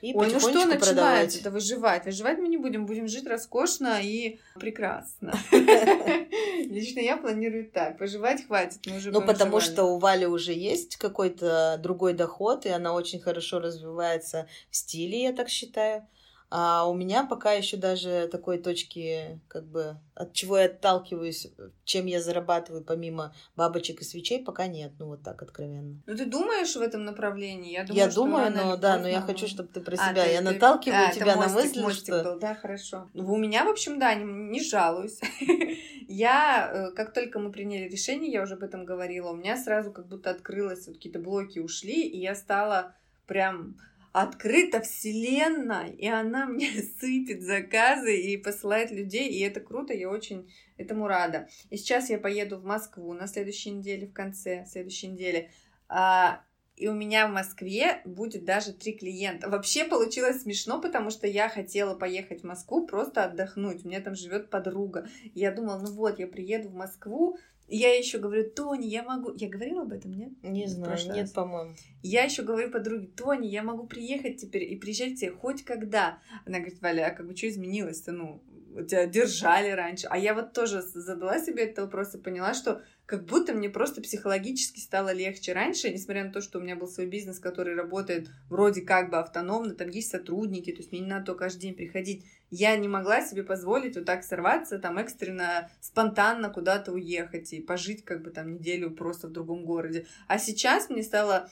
[0.04, 2.04] И Ой, ну что начинается это выживать?
[2.04, 5.34] Выживать мы не будем, будем жить роскошно и прекрасно.
[5.52, 10.98] Лично я планирую так, выживать хватит, мы уже Ну, потому что у Вали уже есть
[10.98, 16.06] какой-то другой доход, и она очень хорошо развивается в стиле, я так считаю.
[16.50, 21.48] А у меня пока еще даже такой точки, как бы, от чего я отталкиваюсь,
[21.84, 24.92] чем я зарабатываю помимо бабочек и свечей, пока нет.
[25.00, 26.02] Ну, вот так откровенно.
[26.06, 27.72] Ну, ты думаешь в этом направлении?
[27.72, 30.26] Я думаю, я думаю но да, но я хочу, чтобы ты про а, себя.
[30.26, 30.44] Ты, я ты...
[30.44, 32.24] наталкиваю а, тебя мостик, на мысль, мостик что...
[32.24, 33.10] был, да, хорошо.
[33.14, 35.20] Ну, у меня, в общем, да, не, не жалуюсь.
[36.08, 39.92] я, э, как только мы приняли решение, я уже об этом говорила, у меня сразу
[39.92, 43.78] как будто открылось, вот какие-то блоки ушли, и я стала прям
[44.14, 50.50] открыта вселенная, и она мне сыпет заказы и посылает людей, и это круто, я очень
[50.78, 51.50] этому рада.
[51.70, 55.52] И сейчас я поеду в Москву на следующей неделе, в конце следующей недели,
[55.90, 56.44] а,
[56.76, 59.50] и у меня в Москве будет даже три клиента.
[59.50, 63.86] Вообще получилось смешно, потому что я хотела поехать в Москву просто отдохнуть.
[63.86, 65.08] У меня там живет подруга.
[65.36, 69.34] Я думала, ну вот, я приеду в Москву, я еще говорю, Тони, я могу...
[69.34, 70.32] Я говорила об этом, нет?
[70.44, 71.76] Не знаю, нет, по-моему.
[72.02, 76.20] Я еще говорю подруге, Тони, я могу приехать теперь и приезжать к тебе хоть когда.
[76.46, 78.12] Она говорит, Валя, а как бы что изменилось-то?
[78.12, 78.44] Ну,
[78.88, 80.08] тебя держали раньше.
[80.10, 84.02] А я вот тоже задала себе этот вопрос и поняла, что как будто мне просто
[84.02, 88.30] психологически стало легче раньше, несмотря на то, что у меня был свой бизнес, который работает
[88.50, 91.76] вроде как бы автономно, там есть сотрудники, то есть мне не надо то каждый день
[91.76, 92.26] приходить.
[92.50, 98.06] Я не могла себе позволить вот так сорваться, там экстренно, спонтанно куда-то уехать и пожить
[98.06, 100.06] как бы там неделю просто в другом городе.
[100.28, 101.50] А сейчас мне стало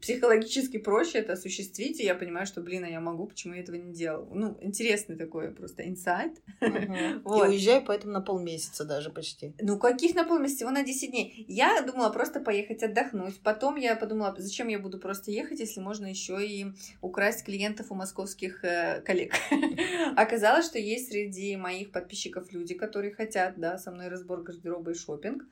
[0.00, 3.76] психологически проще это осуществить, и я понимаю, что, блин, а я могу, почему я этого
[3.76, 4.28] не делал.
[4.32, 6.32] Ну, интересный такой просто инсайт.
[7.24, 7.46] вот.
[7.46, 9.54] И уезжаю поэтому на полмесяца даже почти.
[9.60, 10.56] Ну, каких на полмесяца?
[10.56, 11.44] Всего на 10 дней.
[11.48, 13.40] Я думала просто поехать отдохнуть.
[13.40, 16.66] Потом я подумала, зачем я буду просто ехать, если можно еще и
[17.00, 19.34] украсть клиентов у московских э, коллег.
[20.16, 24.94] Оказалось, что есть среди моих подписчиков люди, которые хотят, да, со мной разбор гардероба и
[24.94, 25.44] шопинг.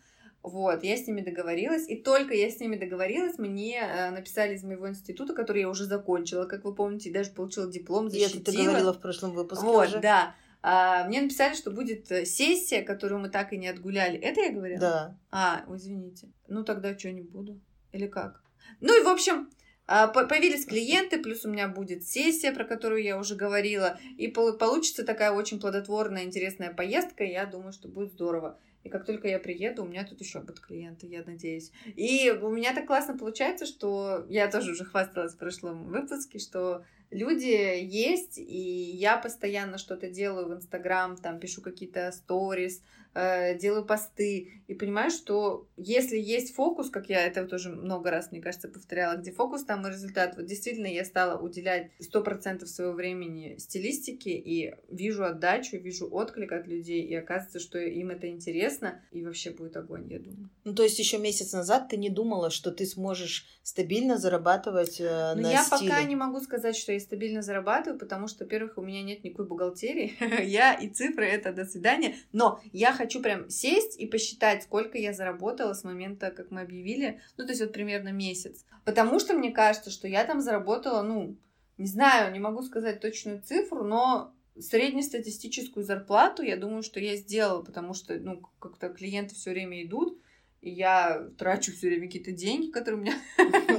[0.44, 4.62] Вот, я с ними договорилась, и только я с ними договорилась, мне э, написали из
[4.62, 8.37] моего института, который я уже закончила, как вы помните, и даже получила диплом, защитила.
[8.37, 10.00] И это ты говорила в прошлом выпуске Вот, уже.
[10.00, 10.35] да.
[10.61, 14.18] А, мне написали, что будет э, сессия, которую мы так и не отгуляли.
[14.18, 14.80] Это я говорила?
[14.80, 15.18] Да.
[15.30, 16.28] А, извините.
[16.46, 17.59] Ну, тогда что, не буду?
[17.92, 18.42] Или как?
[18.83, 19.48] Ну и, в общем,
[19.87, 25.04] а, Появились клиенты, плюс у меня будет сессия, про которую я уже говорила, и получится
[25.04, 28.59] такая очень плодотворная, интересная поездка, я думаю, что будет здорово.
[28.85, 31.73] И как только я приеду, у меня тут еще будут клиенты, я надеюсь.
[31.97, 36.85] И у меня так классно получается, что я тоже уже хвасталась в прошлом выпуске, что
[37.11, 42.83] люди есть, и я постоянно что-то делаю в Инстаграм, там пишу какие-то сторис,
[43.14, 48.33] э, делаю посты, и понимаю, что если есть фокус, как я это тоже много раз,
[48.33, 50.37] мне кажется, повторяла, где фокус, там и результат.
[50.37, 56.67] Вот действительно я стала уделять 100% своего времени стилистике, и вижу отдачу, вижу отклик от
[56.67, 60.51] людей, и оказывается, что им это интересно, и вообще будет огонь, я думаю.
[60.64, 65.35] Ну, то есть еще месяц назад ты не думала, что ты сможешь стабильно зарабатывать э,
[65.37, 65.90] ну, на я стиле?
[65.90, 69.46] пока не могу сказать, что я стабильно зарабатываю, потому что, во-первых, у меня нет никакой
[69.46, 74.98] бухгалтерии, я и цифры это до свидания, но я хочу прям сесть и посчитать, сколько
[74.98, 79.35] я заработала с момента, как мы объявили, ну, то есть вот примерно месяц, потому что
[79.35, 81.37] мне кажется, что я там заработала, ну,
[81.76, 87.62] не знаю, не могу сказать точную цифру, но среднестатистическую зарплату, я думаю, что я сделала,
[87.62, 90.20] потому что, ну, как-то клиенты все время идут,
[90.64, 93.18] и я трачу все время какие-то деньги, которые у меня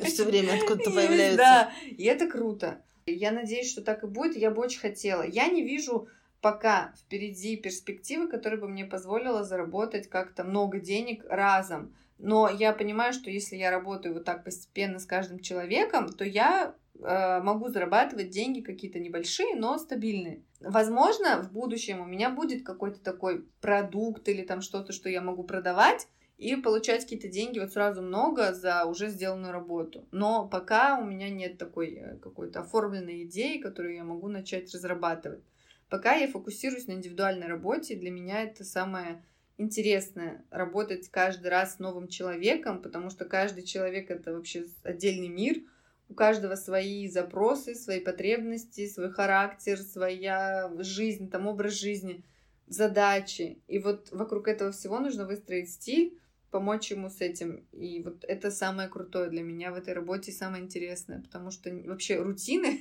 [0.04, 1.38] все время откуда-то появляются.
[1.38, 2.84] Да, и это круто.
[3.08, 4.36] Я надеюсь, что так и будет.
[4.36, 5.22] Я бы очень хотела.
[5.22, 6.08] Я не вижу
[6.42, 11.96] пока впереди перспективы, которые бы мне позволила заработать как-то много денег разом.
[12.18, 16.74] Но я понимаю, что если я работаю вот так постепенно с каждым человеком, то я
[17.00, 20.42] э, могу зарабатывать деньги какие-то небольшие, но стабильные.
[20.60, 25.44] Возможно, в будущем у меня будет какой-то такой продукт или там что-то, что я могу
[25.44, 30.06] продавать, и получать какие-то деньги вот сразу много за уже сделанную работу.
[30.12, 35.44] Но пока у меня нет такой э, какой-то оформленной идеи, которую я могу начать разрабатывать.
[35.90, 39.24] Пока я фокусируюсь на индивидуальной работе, для меня это самое
[39.58, 45.62] интересное работать каждый раз с новым человеком, потому что каждый человек это вообще отдельный мир,
[46.10, 52.24] у каждого свои запросы, свои потребности, свой характер, своя жизнь, там образ жизни,
[52.68, 53.60] задачи.
[53.68, 56.20] И вот вокруг этого всего нужно выстроить стиль,
[56.56, 57.68] помочь ему с этим.
[57.74, 62.16] И вот это самое крутое для меня в этой работе, самое интересное, потому что вообще
[62.16, 62.80] рутины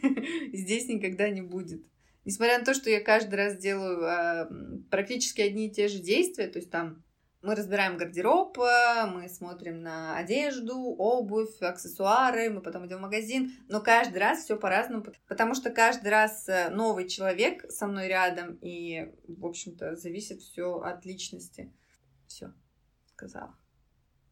[0.53, 1.83] здесь никогда не будет.
[2.25, 4.49] Несмотря на то, что я каждый раз делаю э,
[4.93, 7.03] практически одни и те же действия, то есть там
[7.43, 13.51] мы разбираем гардероб, а, мы смотрим на одежду, обувь, аксессуары, мы потом идем в магазин,
[13.69, 18.57] но каждый раз все по-разному, потому что каждый раз э, новый человек со мной рядом,
[18.63, 21.75] и, в общем-то, зависит все от личности.
[22.29, 22.53] Все,
[23.07, 23.57] сказала.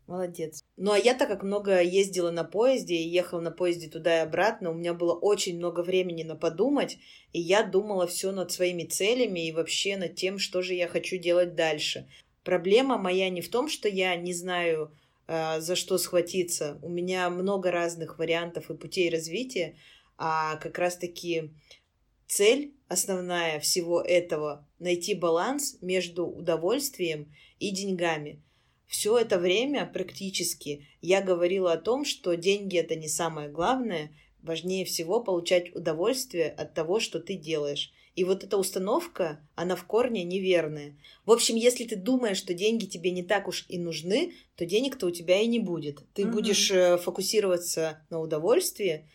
[0.06, 0.64] Молодец.
[0.76, 4.20] Ну а я так как много ездила на поезде и ехала на поезде туда и
[4.20, 6.98] обратно, у меня было очень много времени на подумать,
[7.32, 11.18] и я думала все над своими целями и вообще над тем, что же я хочу
[11.18, 12.08] делать дальше.
[12.42, 14.92] Проблема моя не в том, что я не знаю,
[15.28, 16.78] э, за что схватиться.
[16.82, 19.76] У меня много разных вариантов и путей развития,
[20.18, 21.52] а как раз-таки
[22.26, 28.42] цель основная всего этого— найти баланс между удовольствием и деньгами—
[28.92, 34.14] все это время практически я говорила о том, что деньги это не самое главное.
[34.42, 37.90] важнее всего получать удовольствие от того, что ты делаешь.
[38.16, 40.94] И вот эта установка, она в корне неверная.
[41.24, 45.06] В общем, если ты думаешь, что деньги тебе не так уж и нужны, то денег-то
[45.06, 46.04] у тебя и не будет.
[46.12, 46.32] Ты угу.
[46.34, 49.08] будешь э, фокусироваться на удовольствии.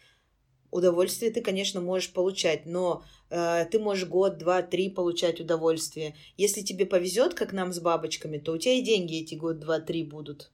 [0.71, 6.15] Удовольствие ты, конечно, можешь получать, но ты можешь год, два, три получать удовольствие.
[6.37, 9.79] Если тебе повезет, как нам с бабочками, то у тебя и деньги эти год, два,
[9.79, 10.51] три будут.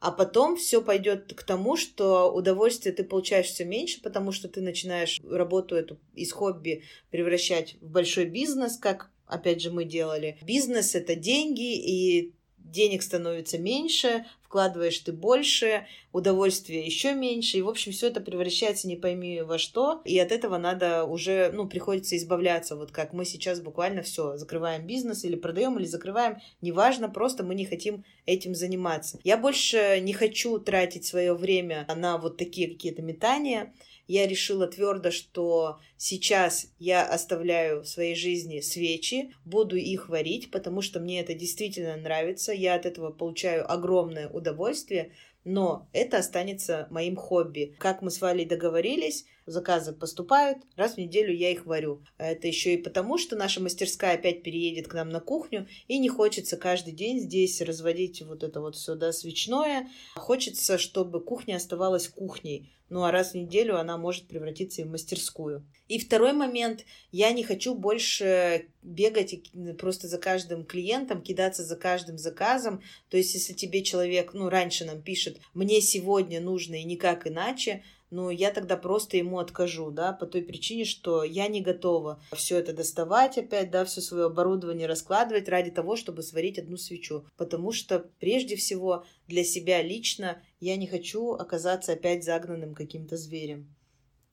[0.00, 4.60] А потом все пойдет к тому, что удовольствие ты получаешь все меньше, потому что ты
[4.60, 10.38] начинаешь работу эту из хобби превращать в большой бизнес, как опять же мы делали.
[10.42, 17.70] Бизнес это деньги, и денег становится меньше, вкладываешь ты больше, удовольствия еще меньше, и, в
[17.70, 22.18] общем, все это превращается не пойми во что, и от этого надо уже, ну, приходится
[22.18, 27.44] избавляться, вот как мы сейчас буквально все, закрываем бизнес или продаем, или закрываем, неважно, просто
[27.44, 29.18] мы не хотим этим заниматься.
[29.24, 33.72] Я больше не хочу тратить свое время на вот такие какие-то метания,
[34.06, 40.82] я решила твердо, что сейчас я оставляю в своей жизни свечи, буду их варить, потому
[40.82, 45.12] что мне это действительно нравится, я от этого получаю огромное удовольствие,
[45.44, 47.74] но это останется моим хобби.
[47.78, 52.04] Как мы с Валей договорились, заказы поступают, раз в неделю я их варю.
[52.16, 56.08] Это еще и потому, что наша мастерская опять переедет к нам на кухню, и не
[56.08, 59.90] хочется каждый день здесь разводить вот это вот все, да, свечное.
[60.14, 62.72] Хочется, чтобы кухня оставалась кухней.
[62.92, 65.66] Ну а раз в неделю она может превратиться и в мастерскую.
[65.88, 69.34] И второй момент, я не хочу больше бегать
[69.78, 72.82] просто за каждым клиентом, кидаться за каждым заказом.
[73.08, 77.82] То есть, если тебе человек, ну, раньше нам пишет, мне сегодня нужно и никак иначе,
[78.12, 82.58] ну, я тогда просто ему откажу, да, по той причине, что я не готова все
[82.58, 87.24] это доставать опять, да, все свое оборудование раскладывать ради того, чтобы сварить одну свечу.
[87.38, 93.74] Потому что, прежде всего, для себя лично я не хочу оказаться опять загнанным каким-то зверем.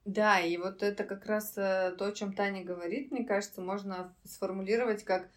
[0.03, 4.13] Да, и вот это как раз э, то, о чем Таня говорит, мне кажется, можно
[4.25, 5.29] сформулировать как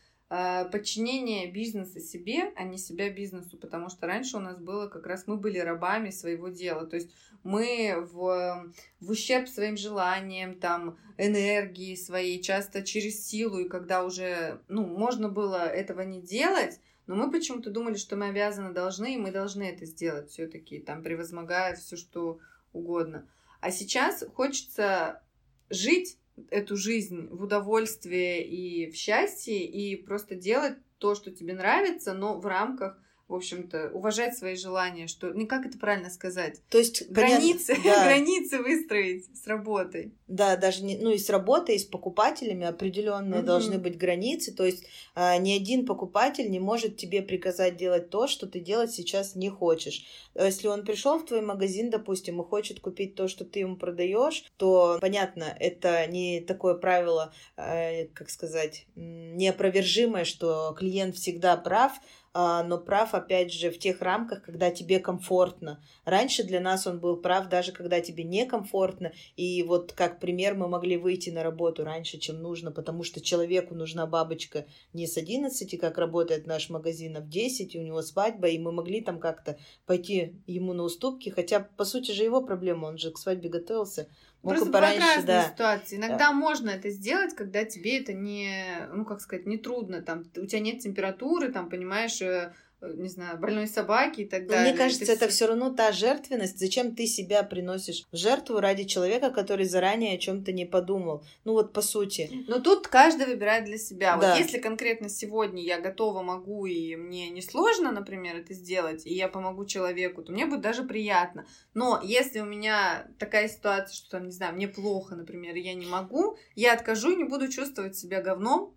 [0.73, 5.27] подчинение бизнеса себе, а не себя бизнесу, потому что раньше у нас было как раз
[5.27, 7.11] мы были рабами своего дела, то есть
[7.43, 14.61] мы в, в ущерб своим желаниям, там, энергии своей, часто через силу, и когда уже,
[14.69, 19.19] ну, можно было этого не делать, но мы почему-то думали, что мы обязаны, должны, и
[19.19, 22.39] мы должны это сделать все-таки, там, превозмогая все, что
[22.73, 23.29] угодно.
[23.61, 25.21] А сейчас хочется
[25.69, 26.17] жить
[26.51, 32.39] эту жизнь в удовольствии и в счастье, и просто делать то, что тебе нравится, но
[32.39, 32.99] в рамках
[33.33, 36.61] в общем-то, уважать свои желания, что, ну как это правильно сказать?
[36.69, 38.05] То есть границы, да.
[38.05, 40.13] границы выстроить с работой.
[40.29, 43.47] Да, даже не, ну и с работой, и с покупателями определенные угу.
[43.47, 44.53] должны быть границы.
[44.53, 48.93] То есть а, ни один покупатель не может тебе приказать делать то, что ты делать
[48.93, 50.05] сейчас не хочешь.
[50.35, 54.45] Если он пришел в твой магазин, допустим, и хочет купить то, что ты ему продаешь,
[54.59, 62.03] то понятно, это не такое правило, э, как сказать, неопровержимое, что клиент всегда прав а,
[62.35, 65.83] но прав, опять же, в тех рамках, когда тебе комфортно.
[66.05, 69.13] Раньше для нас он был прав, даже когда тебе некомфортно.
[69.37, 73.75] И вот как пример мы могли выйти на работу раньше, чем нужно, потому что человеку
[73.75, 78.01] нужна бабочка не с 11, как работает наш магазин, а в 10, и у него
[78.03, 82.41] свадьба, и мы могли там как-то пойти ему на уступки, хотя, по сути же, его
[82.43, 84.09] проблема, он же к свадьбе готовился.
[84.43, 85.49] Мог Просто бывают разные да.
[85.49, 85.97] ситуации.
[85.97, 86.33] Иногда да.
[86.33, 90.03] можно это сделать, когда тебе это не, ну как сказать, не трудно.
[90.03, 92.53] Там у тебя нет температуры, там понимаешь, Э,
[92.83, 94.73] не знаю, больной собаки и так далее.
[94.73, 96.59] Мне кажется, это, это все равно та жертвенность.
[96.59, 101.25] Зачем ты себя приносишь в жертву ради человека, который заранее о чем-то не подумал?
[101.45, 102.31] Ну вот по сути.
[102.49, 104.17] Но тут каждый выбирает для себя.
[104.17, 104.31] Да.
[104.31, 109.15] Вот если конкретно сегодня я готова, могу и мне не сложно, например, это сделать, и
[109.15, 111.47] я помогу человеку, то мне будет даже приятно.
[111.75, 115.75] Но если у меня такая ситуация, что там, не знаю, мне плохо, например, и я
[115.75, 118.75] не могу, я откажу и не буду чувствовать себя говном,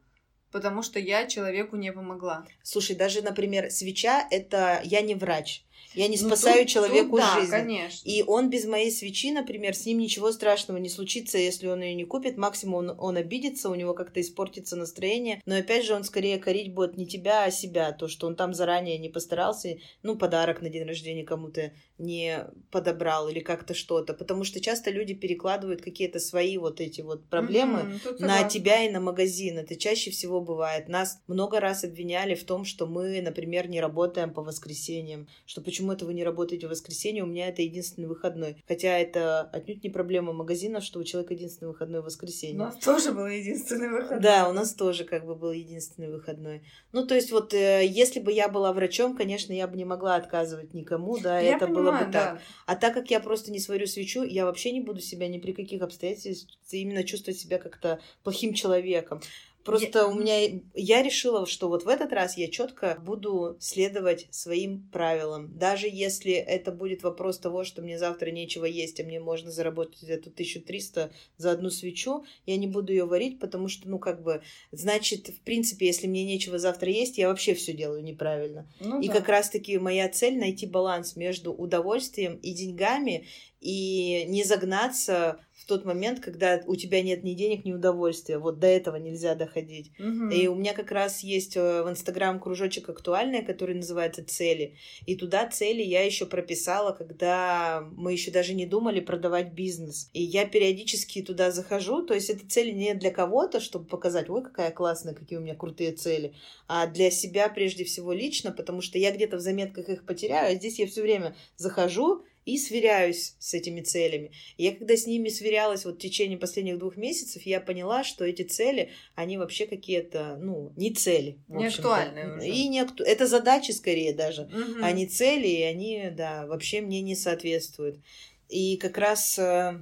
[0.55, 2.45] потому что я человеку не помогла.
[2.63, 5.65] Слушай, даже, например, свеча это я не врач.
[5.93, 7.51] Я не ну, спасаю тут, человеку тут, да, жизнь.
[7.51, 8.09] Конечно.
[8.09, 11.95] И он без моей свечи, например, с ним ничего страшного не случится, если он ее
[11.95, 12.37] не купит.
[12.37, 15.41] Максимум он, он обидится, у него как-то испортится настроение.
[15.45, 17.91] Но опять же, он скорее корить будет не тебя, а себя.
[17.91, 23.29] То, что он там заранее не постарался, ну, подарок на день рождения кому-то не подобрал
[23.29, 24.13] или как-то что-то.
[24.13, 28.91] Потому что часто люди перекладывают какие-то свои вот эти вот проблемы mm-hmm, на тебя и
[28.91, 29.59] на магазин.
[29.59, 30.89] Это чаще всего бывает.
[30.89, 35.74] Нас много раз обвиняли в том, что мы, например, не работаем по воскресеньям, что почему
[35.91, 38.63] это вы не работаете в воскресенье, у меня это единственный выходной.
[38.67, 42.55] Хотя это отнюдь не проблема магазина, что у человека единственный выходной в воскресенье.
[42.55, 44.21] У нас тоже был единственный выходной.
[44.21, 46.63] Да, у нас тоже как бы был единственный выходной.
[46.91, 50.15] Ну, то есть вот э, если бы я была врачом, конечно, я бы не могла
[50.15, 52.25] отказывать никому, да, я это понимаю, было бы да.
[52.25, 52.41] так.
[52.65, 55.53] А так как я просто не сварю свечу, я вообще не буду себя ни при
[55.53, 59.21] каких обстоятельствах именно чувствовать себя как-то плохим человеком.
[59.65, 60.07] Просто я...
[60.07, 65.57] у меня я решила, что вот в этот раз я четко буду следовать своим правилам.
[65.57, 70.03] Даже если это будет вопрос того, что мне завтра нечего есть, а мне можно заработать
[70.03, 74.43] эту 1300 за одну свечу, я не буду ее варить, потому что, ну, как бы,
[74.71, 78.69] значит, в принципе, если мне нечего завтра есть, я вообще все делаю неправильно.
[78.79, 79.15] Ну, и да.
[79.15, 83.25] как раз-таки моя цель найти баланс между удовольствием и деньгами
[83.61, 88.37] и не загнаться в тот момент, когда у тебя нет ни денег, ни удовольствия.
[88.37, 89.91] Вот до этого нельзя доходить.
[89.97, 90.29] Угу.
[90.29, 94.75] И у меня как раз есть э, в Инстаграм кружочек актуальный, который называется «Цели».
[95.07, 100.11] И туда цели я еще прописала, когда мы еще даже не думали продавать бизнес.
[100.13, 104.43] И я периодически туда захожу, то есть это цели не для кого-то, чтобы показать, ой,
[104.43, 106.35] какая классная, какие у меня крутые цели,
[106.67, 110.55] а для себя прежде всего лично, потому что я где-то в заметках их потеряю, а
[110.55, 114.31] здесь я все время захожу, и сверяюсь с этими целями.
[114.57, 118.43] Я когда с ними сверялась вот в течение последних двух месяцев, я поняла, что эти
[118.43, 121.39] цели, они вообще какие-то, ну, не цели.
[121.47, 122.47] Не актуальные уже.
[122.47, 123.03] И не акту...
[123.03, 124.83] Это задачи скорее даже, угу.
[124.83, 127.99] а не цели, и они, да, вообще мне не соответствуют.
[128.47, 129.81] И как раз э,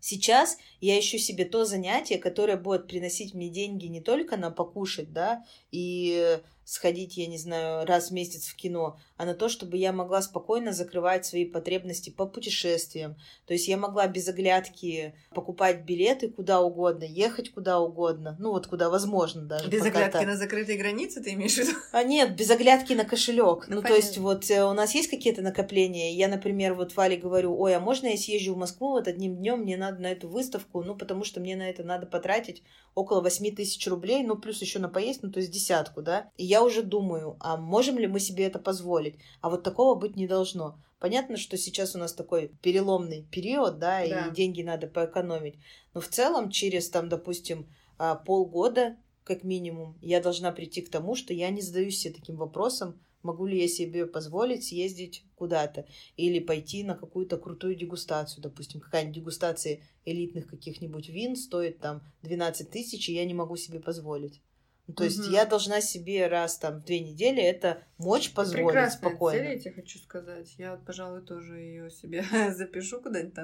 [0.00, 5.14] сейчас я ищу себе то занятие, которое будет приносить мне деньги не только на покушать,
[5.14, 9.76] да, и сходить, я не знаю, раз в месяц в кино, а на то, чтобы
[9.76, 13.16] я могла спокойно закрывать свои потребности по путешествиям.
[13.46, 18.66] То есть я могла без оглядки покупать билеты куда угодно, ехать куда угодно, ну вот
[18.66, 19.68] куда возможно даже.
[19.68, 20.26] Без оглядки так.
[20.26, 21.72] на закрытые границы ты имеешь в виду?
[21.92, 23.68] А нет, без оглядки на кошелек.
[23.68, 26.14] Ну, ну то есть вот э, у нас есть какие-то накопления.
[26.14, 29.60] Я, например, вот Вале говорю, ой, а можно я съезжу в Москву вот одним днем,
[29.60, 32.62] мне надо на эту выставку, ну потому что мне на это надо потратить
[32.94, 36.30] около 8 тысяч рублей, ну плюс еще на поесть, ну то есть десятку, да.
[36.36, 39.18] И я уже думаю, а можем ли мы себе это позволить?
[39.40, 40.78] А вот такого быть не должно.
[40.98, 44.04] Понятно, что сейчас у нас такой переломный период, да, да.
[44.04, 45.58] и деньги надо поэкономить.
[45.92, 47.68] Но в целом через, там, допустим,
[47.98, 52.36] а, полгода, как минимум, я должна прийти к тому, что я не задаюсь себе таким
[52.36, 58.42] вопросом, могу ли я себе позволить съездить куда-то или пойти на какую-то крутую дегустацию.
[58.42, 63.80] Допустим, какая-нибудь дегустация элитных каких-нибудь вин стоит там 12 тысяч, и я не могу себе
[63.80, 64.40] позволить.
[64.86, 65.04] То угу.
[65.04, 69.38] есть я должна себе раз там в две недели это мочь позволить Прекрасная спокойно.
[69.38, 70.54] цель, я тебе хочу сказать.
[70.58, 72.22] Я, пожалуй, тоже ее себе
[72.54, 73.34] запишу куда-нибудь,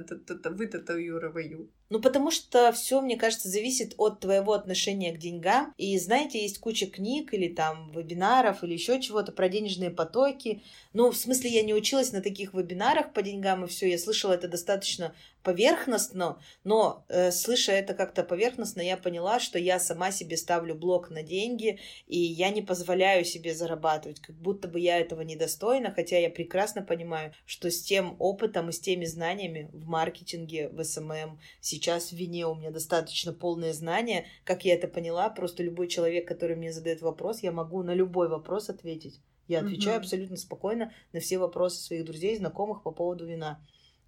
[0.45, 1.71] вытатуирую.
[1.89, 5.73] Ну, потому что все, мне кажется, зависит от твоего отношения к деньгам.
[5.79, 10.63] И знаете, есть куча книг или там вебинаров или еще чего-то про денежные потоки.
[10.93, 13.89] Ну, в смысле, я не училась на таких вебинарах по деньгам и все.
[13.89, 19.79] Я слышала это достаточно поверхностно, но э, слыша это как-то поверхностно, я поняла, что я
[19.79, 24.79] сама себе ставлю блок на деньги, и я не позволяю себе зарабатывать, как будто бы
[24.81, 29.71] я этого недостойна, хотя я прекрасно понимаю, что с тем опытом и с теми знаниями
[29.73, 34.89] в маркетинге, в SMM, сейчас в вине у меня достаточно полные знания, как я это
[34.89, 39.21] поняла, просто любой человек, который мне задает вопрос, я могу на любой вопрос ответить.
[39.49, 40.05] Я отвечаю угу.
[40.05, 43.61] абсолютно спокойно на все вопросы своих друзей, знакомых по поводу вина.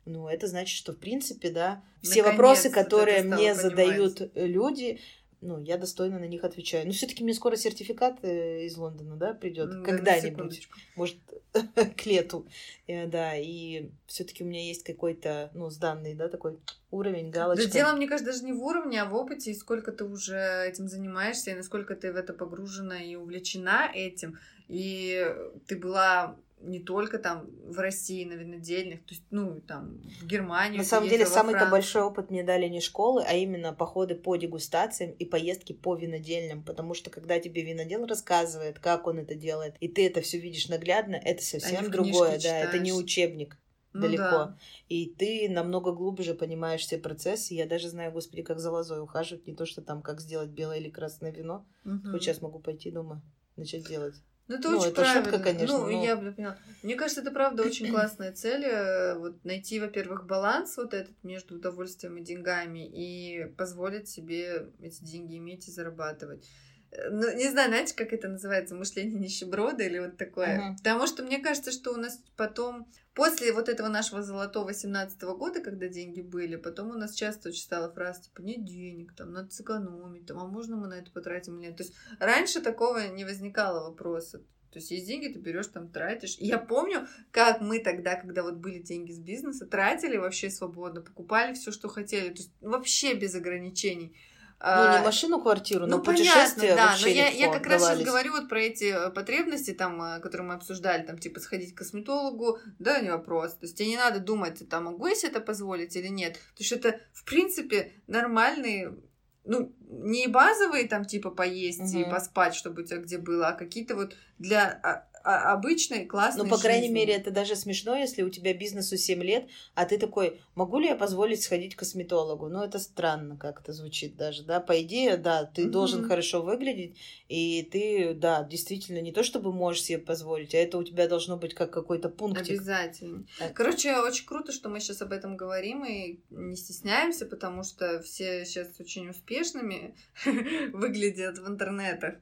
[0.04, 5.00] Ну, это значит, что, в принципе, да, все вопросы, которые мне задают люди,
[5.42, 6.86] ну, я достойно на них отвечаю.
[6.86, 11.18] Но все-таки мне скоро сертификат э, из Лондона, да, придет ну, когда-нибудь, может,
[11.96, 12.46] к лету,
[12.86, 16.58] э, да, и все-таки у меня есть какой-то, ну, сданный, да, такой
[16.92, 17.66] уровень, галочка.
[17.66, 20.64] Да дело, мне кажется, даже не в уровне, а в опыте, и сколько ты уже
[20.64, 24.38] этим занимаешься, и насколько ты в это погружена и увлечена этим,
[24.68, 25.26] и
[25.66, 30.78] ты была не только там в России на винодельных, то есть, ну, там, в Германию.
[30.78, 35.12] На самом деле, самый-то большой опыт мне дали не школы, а именно походы по дегустациям
[35.12, 39.88] и поездки по винодельням, потому что когда тебе винодел рассказывает, как он это делает, и
[39.88, 43.58] ты это все видишь наглядно, это совсем другое, да, это не учебник
[43.92, 44.22] ну, далеко.
[44.22, 44.58] Да.
[44.88, 47.54] И ты намного глубже понимаешь все процессы.
[47.54, 50.78] Я даже знаю, господи, как за лозой ухаживать, не то, что там, как сделать белое
[50.78, 51.66] или красное вино.
[51.84, 52.10] Угу.
[52.10, 53.22] Хоть сейчас могу пойти дома
[53.56, 54.14] начать делать.
[54.48, 55.24] Ну, это ну, очень это правильно.
[55.24, 55.78] Шутка, конечно.
[55.78, 56.04] Ну, но...
[56.04, 56.58] я бы поняла.
[56.82, 58.64] Мне кажется, это правда очень классная цель.
[58.64, 65.04] Э, вот найти, во-первых, баланс вот этот между удовольствием и деньгами и позволить себе эти
[65.04, 66.48] деньги иметь и зарабатывать.
[66.92, 70.58] Э, ну, не знаю, знаете, как это называется, мышление нищеброда или вот такое.
[70.58, 70.76] Uh-huh.
[70.76, 75.36] Потому что мне кажется, что у нас потом После вот этого нашего золотого 17 -го
[75.36, 79.32] года, когда деньги были, потом у нас часто очень стала фраза, типа, нет денег, там,
[79.32, 81.76] надо сэкономить, там, а можно мы на это потратим или нет.
[81.76, 84.38] То есть раньше такого не возникало вопроса.
[84.70, 86.38] То есть есть деньги, ты берешь там, тратишь.
[86.38, 91.02] И я помню, как мы тогда, когда вот были деньги с бизнеса, тратили вообще свободно,
[91.02, 92.28] покупали все, что хотели.
[92.28, 94.16] То есть вообще без ограничений.
[94.64, 98.02] Ну, не а, машину, квартиру, ну, но путешествия да, но я, я как раз сейчас
[98.02, 101.78] говорю вот про эти э, потребности, там, э, которые мы обсуждали, там, типа, сходить к
[101.78, 103.54] косметологу, да, не вопрос.
[103.54, 106.34] То есть тебе не надо думать, там, могу я себе это позволить или нет.
[106.34, 108.96] То есть это, в принципе, нормальные
[109.44, 111.98] ну, не базовые там типа поесть угу.
[111.98, 116.50] и поспать, чтобы у тебя где было, а какие-то вот для а, обычной классной Ну,
[116.50, 116.94] по крайней жизни.
[116.94, 120.88] мере, это даже смешно, если у тебя бизнесу 7 лет, а ты такой, могу ли
[120.88, 122.48] я позволить сходить к косметологу?
[122.48, 124.60] Ну, это странно как-то звучит даже, да?
[124.60, 125.70] По идее, да, ты mm-hmm.
[125.70, 126.96] должен хорошо выглядеть,
[127.28, 131.36] и ты, да, действительно, не то чтобы можешь себе позволить, а это у тебя должно
[131.36, 132.58] быть как какой-то пунктик.
[132.58, 133.26] Обязательно.
[133.38, 133.54] Так.
[133.54, 138.44] Короче, очень круто, что мы сейчас об этом говорим и не стесняемся, потому что все
[138.44, 139.94] сейчас очень успешными
[140.72, 142.14] выглядят в интернетах.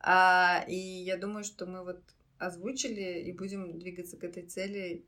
[0.00, 2.00] А, и я думаю, что мы вот
[2.46, 5.04] озвучили и будем двигаться к этой цели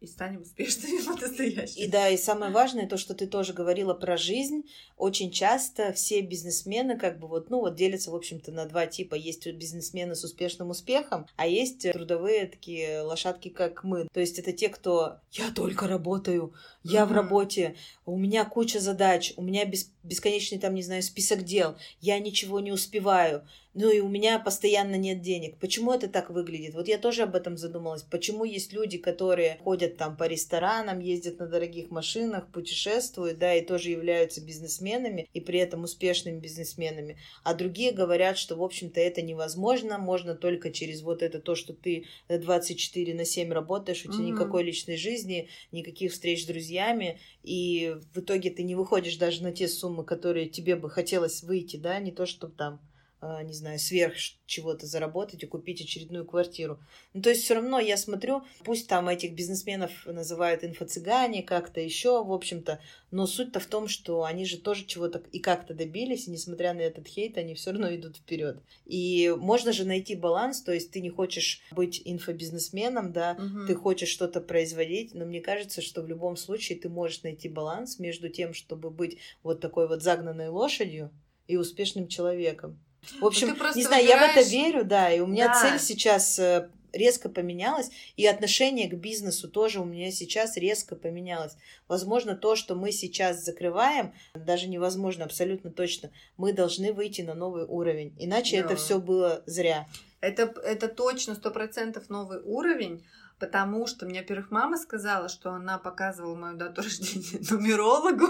[0.00, 1.84] и станем успешными по-настоящему.
[1.84, 4.62] И да, и самое важное, то, что ты тоже говорила про жизнь,
[4.96, 9.14] очень часто все бизнесмены как бы вот, ну вот делятся, в общем-то, на два типа.
[9.14, 14.08] Есть бизнесмены с успешным успехом, а есть трудовые такие лошадки, как мы.
[14.12, 17.06] То есть это те, кто «я только работаю», «я mm-hmm.
[17.06, 17.76] в работе»,
[18.06, 22.60] «у меня куча задач», «у меня бес- бесконечный там, не знаю, список дел», «я ничего
[22.60, 25.58] не успеваю», ну и у меня постоянно нет денег.
[25.58, 26.74] Почему это так выглядит?
[26.74, 28.02] Вот я тоже об этом задумалась.
[28.02, 33.64] Почему есть люди, которые ходят там по ресторанам, ездят на дорогих машинах, путешествуют, да, и
[33.64, 39.22] тоже являются бизнесменами, и при этом успешными бизнесменами, а другие говорят, что, в общем-то, это
[39.22, 44.24] невозможно, можно только через вот это то, что ты 24 на 7 работаешь, у тебя
[44.24, 44.32] mm-hmm.
[44.32, 49.52] никакой личной жизни, никаких встреч с друзьями, и в итоге ты не выходишь даже на
[49.52, 52.80] те суммы, которые тебе бы хотелось выйти, да, не то, чтобы там
[53.20, 54.14] не знаю, сверх
[54.46, 56.78] чего-то заработать и купить очередную квартиру.
[57.14, 62.24] Ну, то есть все равно я смотрю, пусть там этих бизнесменов называют инфо-цыгане, как-то еще,
[62.24, 66.30] в общем-то, но суть-то в том, что они же тоже чего-то и как-то добились, и
[66.30, 68.62] несмотря на этот хейт, они все равно идут вперед.
[68.86, 73.66] И можно же найти баланс, то есть ты не хочешь быть инфобизнесменом, да, угу.
[73.66, 77.98] ты хочешь что-то производить, но мне кажется, что в любом случае ты можешь найти баланс
[77.98, 81.10] между тем, чтобы быть вот такой вот загнанной лошадью
[81.48, 82.78] и успешным человеком.
[83.20, 84.08] В общем, не знаю, выбираешь...
[84.08, 85.60] я в это верю, да, и у меня да.
[85.60, 91.56] цель сейчас э, резко поменялась, и отношение к бизнесу тоже у меня сейчас резко поменялось.
[91.86, 97.64] Возможно, то, что мы сейчас закрываем, даже невозможно, абсолютно точно, мы должны выйти на новый
[97.64, 98.66] уровень, иначе да.
[98.66, 99.86] это все было зря.
[100.20, 103.04] Это, это точно сто процентов новый уровень,
[103.38, 108.26] потому что мне, во-первых, мама сказала, что она показывала мою дату рождения нумерологу.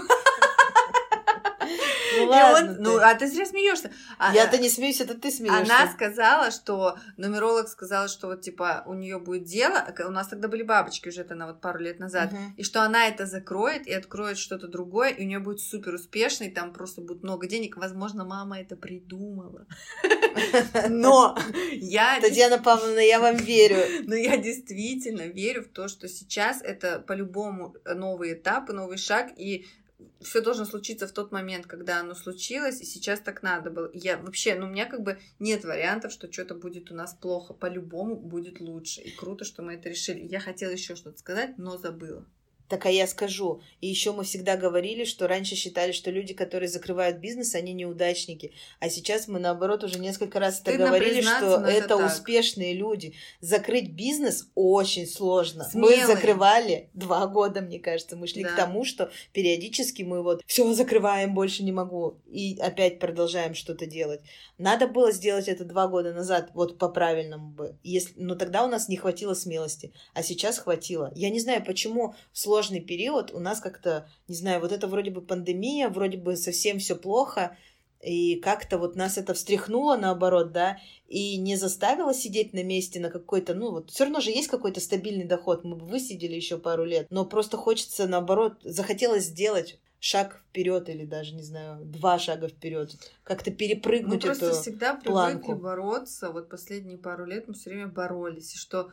[2.25, 3.91] Ну, ладно, он, ну, а ты зря смеешься.
[4.17, 5.61] А, Я-то не смеюсь, это ты смеешься.
[5.61, 9.85] Она сказала, что нумеролог сказала, что вот типа у нее будет дело.
[10.07, 12.41] У нас тогда были бабочки уже, это на вот пару лет назад, угу.
[12.57, 16.51] и что она это закроет и откроет что-то другое, и у нее будет супер успешный,
[16.51, 17.77] там просто будет много денег.
[17.77, 19.65] Возможно, мама это придумала.
[20.89, 21.37] Но
[21.71, 22.19] я...
[22.21, 23.77] Татьяна Павловна, я вам верю.
[24.07, 29.31] Но я действительно верю в то, что сейчас это по-любому новый этап и новый шаг,
[29.37, 29.67] и
[30.21, 33.89] все должно случиться в тот момент, когда оно случилось, и сейчас так надо было.
[33.93, 37.53] Я вообще, ну, у меня как бы нет вариантов, что что-то будет у нас плохо.
[37.53, 39.01] По-любому будет лучше.
[39.01, 40.25] И круто, что мы это решили.
[40.25, 42.25] Я хотела еще что-то сказать, но забыла.
[42.69, 43.61] Так а я скажу.
[43.81, 48.53] И еще мы всегда говорили, что раньше считали, что люди, которые закрывают бизнес, они неудачники.
[48.79, 53.15] А сейчас мы, наоборот, уже несколько раз это говорили, что это, это успешные люди.
[53.41, 55.63] Закрыть бизнес очень сложно.
[55.63, 56.01] Смелые.
[56.01, 58.15] Мы закрывали два года, мне кажется.
[58.15, 58.51] Мы шли да.
[58.51, 62.19] к тому, что периодически мы вот все закрываем, больше не могу.
[62.27, 64.21] И опять продолжаем что-то делать.
[64.59, 67.79] Надо было сделать это два года назад, вот по-правильному бы.
[67.81, 68.13] Если...
[68.17, 69.91] Но тогда у нас не хватило смелости.
[70.13, 71.11] А сейчас хватило.
[71.15, 73.31] Я не знаю, почему сложно сложный период.
[73.33, 77.55] У нас как-то, не знаю, вот это вроде бы пандемия, вроде бы совсем все плохо,
[78.01, 83.09] и как-то вот нас это встряхнуло наоборот, да, и не заставило сидеть на месте на
[83.09, 86.85] какой-то, ну вот все равно же есть какой-то стабильный доход, мы бы высидели еще пару
[86.85, 92.47] лет, но просто хочется наоборот, захотелось сделать шаг вперед или даже, не знаю, два шага
[92.47, 92.91] вперед,
[93.23, 97.87] как-то перепрыгнуть мы эту просто всегда привыкли бороться, вот последние пару лет мы все время
[97.87, 98.91] боролись, и что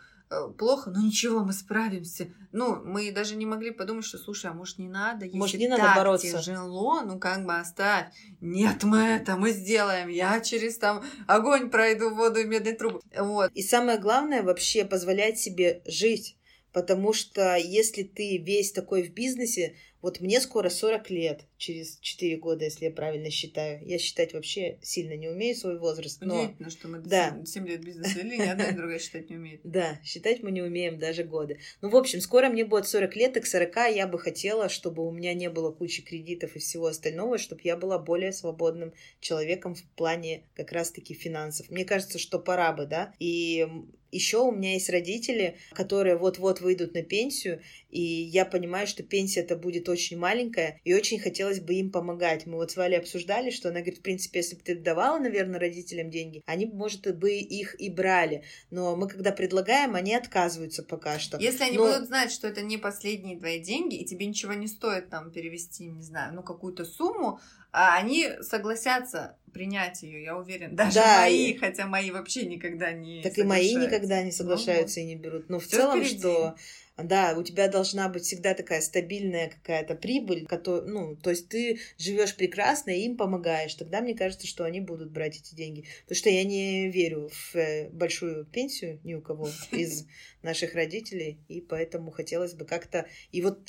[0.59, 2.29] плохо, но ничего, мы справимся.
[2.53, 5.68] Ну, мы даже не могли подумать, что, слушай, а может не надо, если может, не
[5.68, 6.39] надо так бороться.
[6.39, 8.07] тяжело, ну как бы оставь.
[8.41, 10.09] Нет, мы это, мы сделаем.
[10.09, 13.01] Я через там огонь пройду, воду и медные трубы.
[13.16, 13.53] Вот.
[13.53, 16.37] И самое главное вообще позволять себе жить.
[16.72, 22.36] Потому что если ты весь такой в бизнесе, Вот мне скоро 40 лет, через 4
[22.36, 23.84] года, если я правильно считаю.
[23.86, 26.20] Я считать вообще сильно не умею свой возраст.
[26.20, 26.42] Но...
[26.42, 27.40] Удивительно, что мы да.
[27.44, 29.61] 7 лет бизнес вели, ни одна, ни другая считать не умеет.
[29.76, 31.59] Да, считать мы не умеем даже годы.
[31.82, 35.07] Ну, в общем, скоро мне будет 40 лет, и к 40 я бы хотела, чтобы
[35.07, 39.74] у меня не было кучи кредитов и всего остального, чтобы я была более свободным человеком
[39.74, 41.68] в плане как раз-таки финансов.
[41.70, 43.12] Мне кажется, что пора бы, да.
[43.18, 43.66] И
[44.12, 49.40] еще у меня есть родители, которые вот-вот выйдут на пенсию, и я понимаю, что пенсия
[49.40, 52.47] это будет очень маленькая, и очень хотелось бы им помогать.
[52.47, 55.61] Мы вот с Валей обсуждали, что она говорит, в принципе, если бы ты давала, наверное,
[55.61, 58.45] родителям деньги, они, может, бы их и брали.
[58.70, 61.39] Но мы, когда предлагаем, они отказываются пока что.
[61.39, 61.87] Если они Но...
[61.87, 65.87] будут знать, что это не последние твои деньги, и тебе ничего не стоит там перевести,
[65.87, 67.41] не знаю, ну, какую-то сумму,
[67.72, 70.74] а они согласятся принять ее, я уверен.
[70.76, 71.59] Даже да, мои, и...
[71.59, 75.16] хотя мои вообще никогда не Так и мои никогда не ну соглашаются ну, и не
[75.16, 75.49] берут.
[75.49, 76.18] Но в целом, впереди.
[76.18, 76.57] что
[77.05, 81.78] да, у тебя должна быть всегда такая стабильная какая-то прибыль, которая, ну, то есть ты
[81.99, 83.74] живешь прекрасно и им помогаешь.
[83.74, 85.84] Тогда мне кажется, что они будут брать эти деньги.
[86.03, 90.07] Потому что я не верю в э, большую пенсию ни у кого из
[90.42, 93.07] наших родителей, и поэтому хотелось бы как-то...
[93.30, 93.61] И вот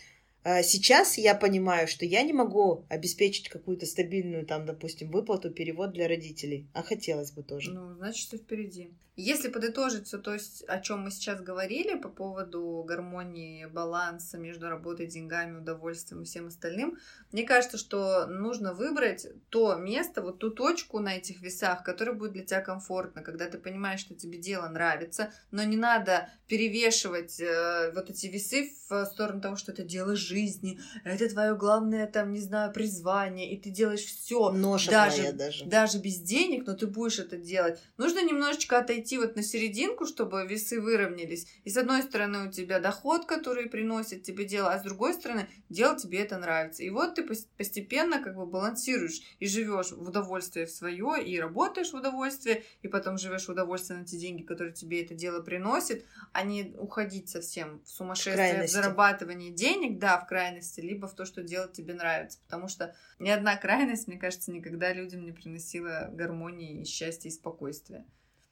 [0.43, 6.07] сейчас я понимаю, что я не могу обеспечить какую-то стабильную, там, допустим, выплату, перевод для
[6.07, 6.67] родителей.
[6.73, 7.71] А хотелось бы тоже.
[7.71, 8.91] Ну, значит, что впереди.
[9.19, 14.69] Если подытожить все то, есть, о чем мы сейчас говорили по поводу гармонии, баланса между
[14.69, 16.99] работой, деньгами, удовольствием и всем остальным,
[17.31, 22.33] мне кажется, что нужно выбрать то место, вот ту точку на этих весах, которая будет
[22.33, 27.91] для тебя комфортно, когда ты понимаешь, что тебе дело нравится, но не надо перевешивать э,
[27.95, 32.39] вот эти весы в сторону того, что это дело жизни, это твое главное, там, не
[32.39, 34.51] знаю, призвание, и ты делаешь все,
[34.91, 35.65] даже, даже.
[35.65, 37.79] даже без денег, но ты будешь это делать.
[37.97, 41.47] Нужно немножечко отойти вот на серединку, чтобы весы выровнялись.
[41.63, 45.47] И с одной стороны у тебя доход, который приносит тебе дело, а с другой стороны
[45.69, 46.83] дело тебе это нравится.
[46.83, 47.27] И вот ты
[47.57, 52.87] постепенно как бы балансируешь и живешь в удовольствие в свое, и работаешь в удовольствие, и
[52.87, 57.29] потом живешь в удовольствие на те деньги, которые тебе это дело приносит, а не уходить
[57.29, 61.73] совсем в сумасшествие, в, в зарабатывание денег, да, в крайности, либо в то, что делать
[61.73, 62.39] тебе нравится.
[62.43, 68.05] Потому что ни одна крайность, мне кажется, никогда людям не приносила гармонии, счастья и спокойствия.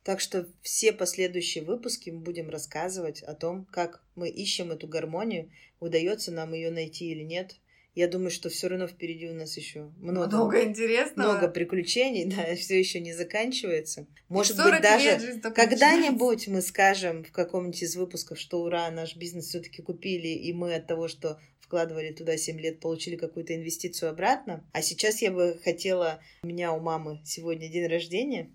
[0.03, 5.49] Так что все последующие выпуски мы будем рассказывать о том, как мы ищем эту гармонию,
[5.79, 7.55] удается нам ее найти или нет.
[7.95, 11.31] Я думаю, что все равно впереди у нас еще много, много интересного.
[11.31, 14.05] Много приключений, да, все еще не заканчивается.
[14.27, 19.81] Может быть, даже когда-нибудь мы скажем в каком-нибудь из выпусков, что ура, наш бизнес все-таки
[19.81, 24.63] купили, и мы от того, что вкладывали туда 7 лет, получили какую-то инвестицию обратно.
[24.71, 28.51] А сейчас я бы хотела, у меня у мамы сегодня день рождения,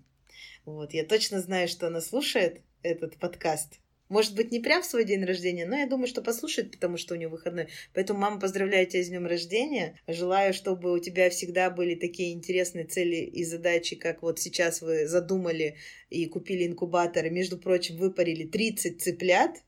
[0.65, 3.79] вот, я точно знаю, что она слушает этот подкаст.
[4.09, 7.13] Может быть, не прям в свой день рождения, но я думаю, что послушает, потому что
[7.13, 7.69] у нее выходной.
[7.93, 9.97] Поэтому, мама, поздравляю тебя с днем рождения.
[10.05, 15.07] Желаю, чтобы у тебя всегда были такие интересные цели и задачи, как вот сейчас вы
[15.07, 15.77] задумали
[16.09, 19.63] и купили инкубатор, между прочим, выпарили 30 цыплят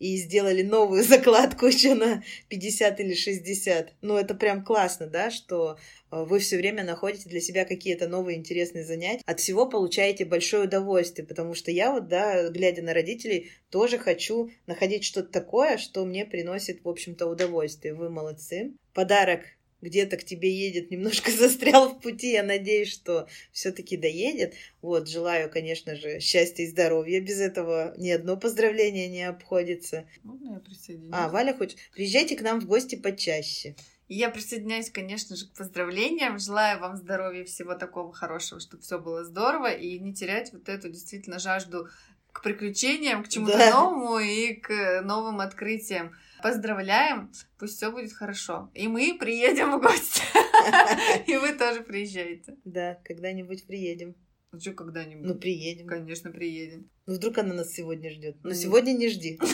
[0.00, 3.92] и сделали новую закладку еще на 50 или 60.
[4.00, 5.78] Ну, это прям классно, да, что
[6.10, 10.64] э, вы все время находите для себя какие-то новые интересные занятия, от всего получаете большое
[10.64, 16.04] удовольствие, потому что я вот, да, глядя на родителей, тоже хочу находить что-то такое, что
[16.04, 17.94] мне приносит, в общем-то, удовольствие.
[17.94, 18.72] Вы молодцы.
[18.94, 19.42] Подарок
[19.80, 22.32] где-то к тебе едет, немножко застрял в пути.
[22.32, 24.54] Я надеюсь, что все-таки доедет.
[24.82, 27.20] Вот, желаю, конечно же, счастья и здоровья.
[27.20, 30.06] Без этого ни одно поздравление не обходится.
[30.22, 31.10] Можно я присоединюсь?
[31.12, 31.78] А, Валя хочет.
[31.92, 33.74] Приезжайте к нам в гости почаще.
[34.12, 36.40] Я присоединяюсь, конечно же, к поздравлениям.
[36.40, 40.88] Желаю вам здоровья, всего такого хорошего, чтобы все было здорово, и не терять вот эту
[40.88, 41.88] действительно жажду
[42.32, 43.70] к приключениям, к чему-то да.
[43.70, 46.12] новому и к новым открытиям.
[46.42, 48.70] Поздравляем, пусть все будет хорошо.
[48.74, 50.22] И мы приедем в гости.
[51.26, 52.56] И вы тоже приезжаете.
[52.64, 54.14] Да, когда-нибудь приедем.
[54.52, 55.26] Ну что когда-нибудь?
[55.26, 55.86] Ну приедем.
[55.86, 56.90] Конечно, приедем.
[57.06, 58.36] Ну вдруг она нас сегодня ждет.
[58.42, 59.38] Но сегодня не жди.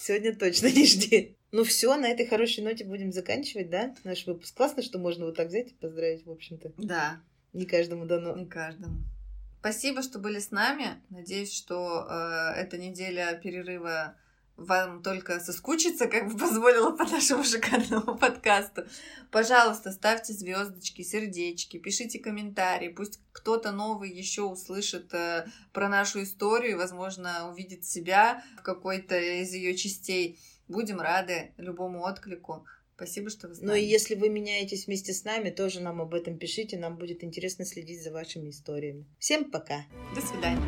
[0.00, 1.38] Сегодня точно не жди.
[1.50, 3.94] Ну все, на этой хорошей ноте будем заканчивать, да?
[4.04, 4.54] Наш выпуск.
[4.54, 6.72] Классно, что можно вот так взять и поздравить, в общем-то.
[6.76, 7.22] Да.
[7.54, 8.36] Не каждому дано.
[8.36, 8.96] Не каждому.
[9.60, 11.02] Спасибо, что были с нами.
[11.08, 14.14] Надеюсь, что э, эта неделя перерыва
[14.56, 18.84] вам только соскучиться, как бы позволила по нашему шикарному подкасту.
[19.30, 22.88] Пожалуйста, ставьте звездочки, сердечки, пишите комментарии.
[22.88, 29.52] Пусть кто-то новый еще услышит э, про нашу историю, возможно, увидит себя в какой-то из
[29.52, 30.38] ее частей.
[30.68, 32.64] Будем рады любому отклику.
[32.96, 33.70] Спасибо, что вы с нами.
[33.70, 36.78] Ну и если вы меняетесь вместе с нами, тоже нам об этом пишите.
[36.78, 39.04] Нам будет интересно следить за вашими историями.
[39.18, 39.84] Всем пока.
[40.14, 40.62] До свидания.